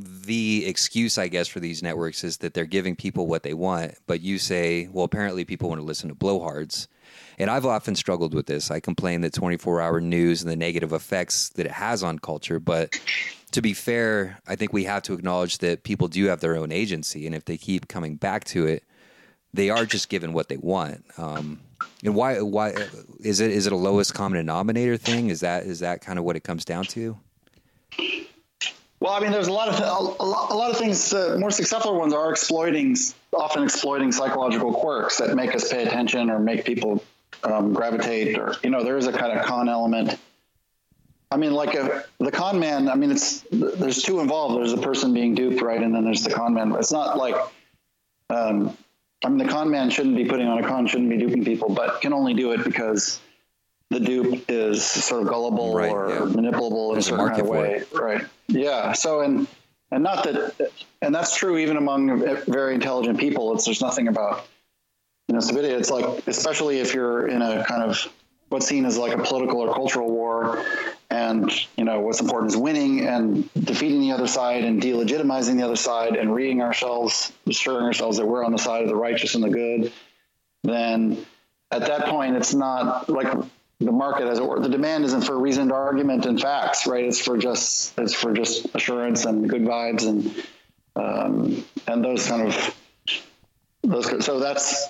[0.00, 3.94] The excuse, I guess, for these networks is that they're giving people what they want.
[4.06, 6.86] But you say, well, apparently people want to listen to blowhards.
[7.38, 8.70] And I've often struggled with this.
[8.70, 12.60] I complain that 24 hour news and the negative effects that it has on culture.
[12.60, 13.00] But
[13.52, 16.70] to be fair, I think we have to acknowledge that people do have their own
[16.70, 17.26] agency.
[17.26, 18.84] And if they keep coming back to it,
[19.52, 21.04] they are just given what they want.
[21.16, 21.60] Um,
[22.04, 22.40] and why?
[22.40, 22.74] Why
[23.20, 23.50] is it?
[23.50, 25.30] Is it a lowest common denominator thing?
[25.30, 27.18] Is that is that kind of what it comes down to?
[29.00, 31.12] Well, I mean, there's a lot of a lot, a lot of things.
[31.12, 32.96] Uh, more successful ones are exploiting,
[33.32, 37.02] often exploiting psychological quirks that make us pay attention or make people
[37.44, 38.38] um, gravitate.
[38.38, 40.18] Or you know, there is a kind of con element.
[41.30, 42.88] I mean, like a, the con man.
[42.88, 44.56] I mean, it's there's two involved.
[44.56, 46.72] There's a person being duped, right, and then there's the con man.
[46.72, 47.36] It's not like
[48.30, 48.76] um,
[49.24, 51.68] I mean, the con man shouldn't be putting on a con, shouldn't be duping people,
[51.68, 53.20] but can only do it because
[53.90, 56.18] the dupe is sort of gullible right, or yeah.
[56.20, 57.82] manipulable There's in a certain kind of way.
[57.92, 58.24] Right.
[58.46, 58.92] Yeah.
[58.92, 59.46] So, and,
[59.90, 63.54] and not that, and that's true even among very intelligent people.
[63.54, 64.46] It's, there's nothing about,
[65.26, 65.74] you know, stupidity.
[65.74, 68.06] It's like, especially if you're in a kind of
[68.48, 70.64] what's seen as like a political or cultural war
[71.10, 75.62] and you know what's important is winning and defeating the other side and delegitimizing the
[75.62, 79.34] other side and reading ourselves assuring ourselves that we're on the side of the righteous
[79.34, 79.92] and the good
[80.64, 81.24] then
[81.70, 83.32] at that point it's not like
[83.80, 87.04] the market as it were the demand isn't for reasoned argument and facts right?
[87.04, 90.34] It's for just it's for just assurance and good vibes and
[90.96, 92.74] um, and those kind of
[93.84, 94.88] those so that's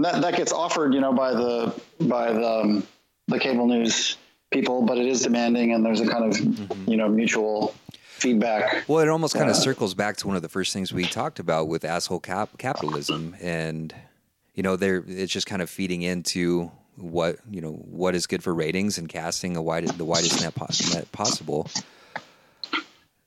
[0.00, 2.86] that that gets offered you know by the by the um,
[3.28, 4.16] the cable news
[4.50, 6.90] people, but it is demanding, and there's a kind of mm-hmm.
[6.90, 8.88] you know mutual feedback.
[8.88, 11.38] Well, it almost kind of circles back to one of the first things we talked
[11.38, 13.94] about with asshole cap- capitalism, and
[14.54, 18.42] you know, there it's just kind of feeding into what you know what is good
[18.42, 21.68] for ratings and casting a wide the widest net, po- net possible.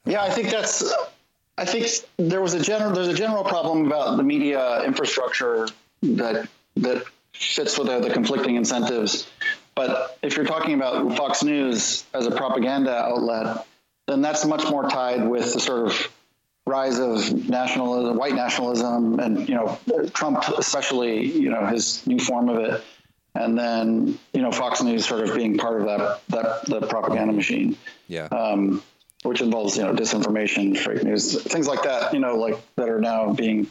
[0.05, 0.93] Yeah, I think that's.
[1.57, 1.87] I think
[2.17, 5.67] there was a general there's a general problem about the media infrastructure
[6.15, 6.47] that
[6.77, 7.03] that
[7.33, 9.27] fits with the, the conflicting incentives
[9.75, 13.67] but if you're talking about Fox News as a propaganda outlet,
[14.07, 16.11] then that's much more tied with the sort of
[16.65, 19.77] rise of nationalism, white nationalism, and you know
[20.13, 22.83] Trump, especially you know his new form of it,
[23.35, 27.33] and then you know Fox News sort of being part of that that the propaganda
[27.33, 27.77] machine.
[28.07, 28.25] Yeah.
[28.27, 28.81] Um,
[29.23, 32.13] which involves you know disinformation, fake news, things like that.
[32.13, 33.67] You know, like that are now being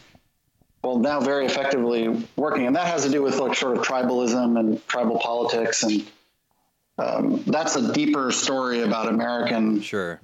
[0.85, 4.59] well now very effectively working, and that has to do with like sort of tribalism
[4.59, 6.05] and tribal politics, and
[6.97, 10.21] um, that's a deeper story about American sure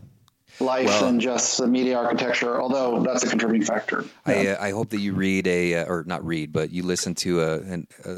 [0.60, 2.62] life well, than just the media architecture.
[2.62, 4.06] Although that's a contributing factor.
[4.26, 7.16] I uh, I hope that you read a uh, or not read, but you listen
[7.16, 8.16] to a, an, uh,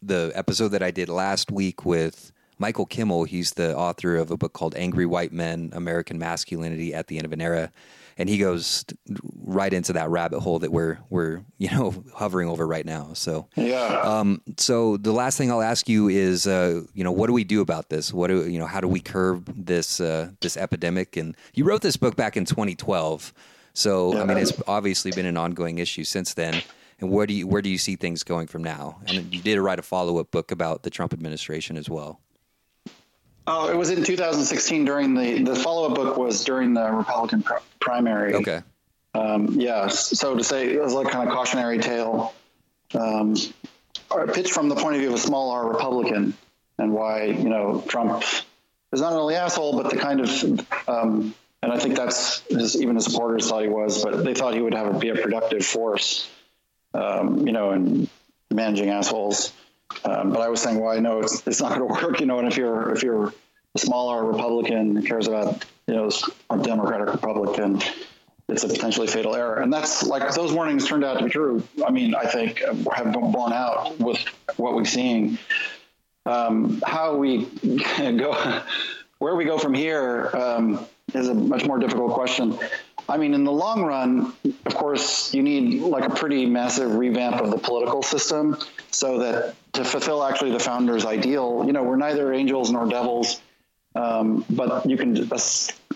[0.00, 3.24] the episode that I did last week with Michael Kimmel.
[3.24, 7.26] He's the author of a book called Angry White Men American Masculinity at the End
[7.26, 7.72] of an Era.
[8.16, 8.84] And he goes
[9.44, 13.12] right into that rabbit hole that we're we're you know hovering over right now.
[13.14, 14.00] So yeah.
[14.02, 17.44] Um, so the last thing I'll ask you is, uh, you know, what do we
[17.44, 18.12] do about this?
[18.12, 18.66] What do you know?
[18.66, 21.16] How do we curb this uh, this epidemic?
[21.16, 23.32] And you wrote this book back in 2012.
[23.72, 26.62] So I mean, it's obviously been an ongoing issue since then.
[27.00, 29.00] And where do you where do you see things going from now?
[29.06, 32.20] And you did write a follow up book about the Trump administration as well.
[33.46, 37.42] Oh, it was in 2016 during the the follow up book was during the Republican
[37.42, 38.34] pr- primary.
[38.34, 38.62] Okay.
[39.14, 39.88] Um, yeah.
[39.88, 42.34] So to say it was like kind of cautionary tale,
[42.94, 43.36] um,
[44.10, 46.34] or pitched from the point of view of a small R Republican
[46.78, 48.24] and why you know Trump
[48.92, 51.34] is not only asshole but the kind of um,
[51.64, 54.60] and I think that's his, even his supporters thought he was, but they thought he
[54.60, 56.28] would have be a productive force,
[56.92, 58.06] um, you know, in
[58.50, 59.50] managing assholes.
[60.04, 62.26] Um, but I was saying, well, I know it's, it's not going to work, you
[62.26, 62.38] know.
[62.38, 63.32] And if you're if you're
[63.74, 66.10] a smaller Republican who cares about you know
[66.50, 67.80] a Democratic Republican,
[68.48, 69.56] it's a potentially fatal error.
[69.56, 71.62] And that's like those warnings turned out to be true.
[71.84, 74.18] I mean, I think have been borne out with
[74.56, 75.38] what we're seeing.
[76.26, 77.44] Um, how we
[77.98, 78.62] go,
[79.18, 82.58] where we go from here um, is a much more difficult question.
[83.08, 84.32] I mean, in the long run,
[84.64, 88.56] of course, you need like a pretty massive revamp of the political system
[88.90, 93.40] so that to fulfill actually the founder's ideal, you know, we're neither angels nor devils,
[93.94, 95.38] um, but you can a,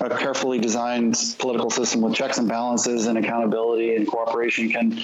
[0.00, 5.02] a, carefully designed political system with checks and balances and accountability and cooperation can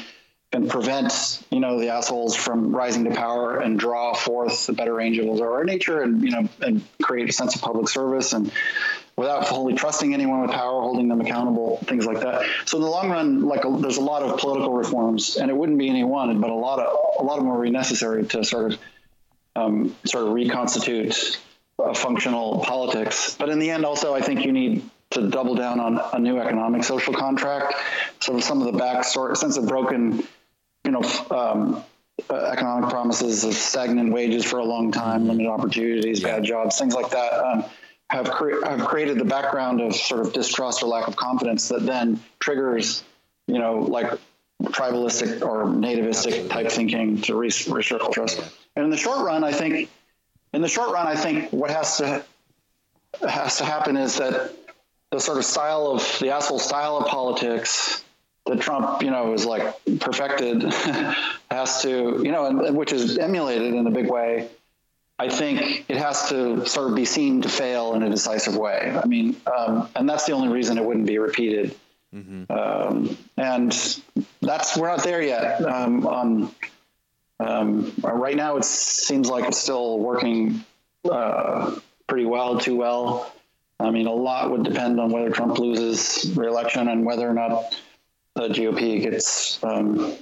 [0.52, 5.00] can prevent you know the assholes from rising to power and draw forth the better
[5.00, 8.52] angels of our nature and you know and create a sense of public service and
[9.16, 12.46] without fully trusting anyone with power, holding them accountable, things like that.
[12.64, 15.56] So in the long run, like a, there's a lot of political reforms, and it
[15.56, 18.44] wouldn't be any one, but a lot of a lot of them are necessary to
[18.44, 18.78] sort of
[19.56, 21.40] um, sort of reconstitute
[21.78, 23.36] a functional politics.
[23.38, 26.38] But in the end, also, I think you need to double down on a new
[26.38, 27.74] economic social contract.
[28.20, 30.24] So some of the backstory, sense of broken,
[30.84, 31.02] you know.
[31.30, 31.84] Um,
[32.30, 36.94] uh, economic promises of stagnant wages for a long time, limited opportunities, bad jobs, things
[36.94, 37.32] like that.
[37.44, 37.64] Um,
[38.10, 41.84] have, cre- have created the background of sort of distrust or lack of confidence that
[41.84, 43.02] then triggers,
[43.46, 44.12] you know, like
[44.62, 48.40] tribalistic or nativistic type thinking to re- recircle trust.
[48.76, 49.90] And in the short run, I think,
[50.52, 52.24] in the short run, I think what has to
[53.28, 54.52] has to happen is that
[55.10, 58.04] the sort of style of the asshole style of politics
[58.46, 60.62] that Trump, you know, is like perfected
[61.50, 64.48] has to, you know, and, which is emulated in a big way
[65.24, 68.94] I think it has to sort of be seen to fail in a decisive way.
[69.02, 71.74] I mean, um, and that's the only reason it wouldn't be repeated.
[72.14, 72.52] Mm-hmm.
[72.52, 73.72] Um, and
[74.42, 75.64] that's we're not there yet.
[75.64, 76.54] Um, on
[77.40, 80.62] um, right now, it seems like it's still working
[81.10, 81.74] uh,
[82.06, 83.32] pretty well, too well.
[83.80, 87.74] I mean, a lot would depend on whether Trump loses re-election and whether or not
[88.34, 90.14] the GOP gets um,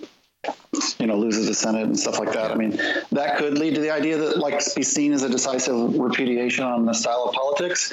[0.99, 2.51] you know, loses the Senate and stuff like that.
[2.51, 2.79] I mean,
[3.13, 6.87] that could lead to the idea that like be seen as a decisive repudiation on
[6.87, 7.93] the style of politics.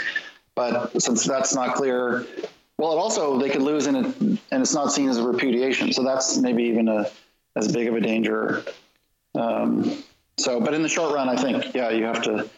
[0.55, 2.25] But since that's not clear,
[2.77, 4.15] well, it also they could lose and it,
[4.51, 5.93] and it's not seen as a repudiation.
[5.93, 7.09] So that's maybe even a
[7.55, 8.63] as big of a danger.
[9.35, 10.03] Um,
[10.37, 12.49] so, but in the short run, I think yeah, you have to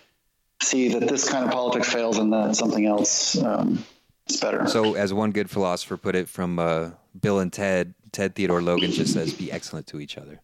[0.62, 3.84] see that this kind of politics fails and that something else um,
[4.30, 4.68] is better.
[4.68, 8.92] So, as one good philosopher put it from uh, Bill and Ted, Ted Theodore Logan
[8.92, 10.42] just says, "Be excellent to each other."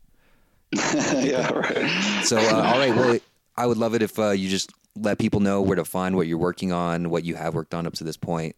[0.73, 2.23] yeah, right.
[2.23, 2.95] So, uh, all right.
[2.95, 3.19] Well,
[3.55, 6.27] I would love it if uh, you just let people know where to find what
[6.27, 8.55] you're working on, what you have worked on up to this point.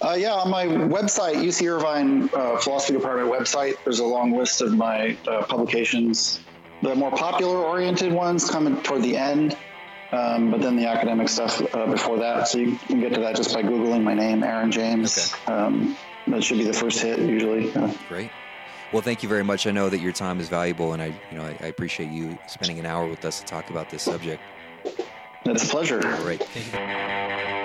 [0.00, 4.60] Uh, yeah, on my website, UC Irvine uh, Philosophy Department website, there's a long list
[4.60, 6.40] of my uh, publications.
[6.82, 9.56] The more popular oriented ones come toward the end,
[10.12, 12.48] um, but then the academic stuff uh, before that.
[12.48, 15.34] So you can get to that just by Googling my name, Aaron James.
[15.46, 15.52] Okay.
[15.52, 15.96] Um,
[16.26, 17.70] that should be the first hit usually.
[18.08, 18.30] Great.
[18.92, 19.66] Well, thank you very much.
[19.66, 22.38] I know that your time is valuable, and I, you know, I, I appreciate you
[22.46, 24.40] spending an hour with us to talk about this subject.
[25.44, 26.00] That's a pleasure.
[26.06, 27.60] All right.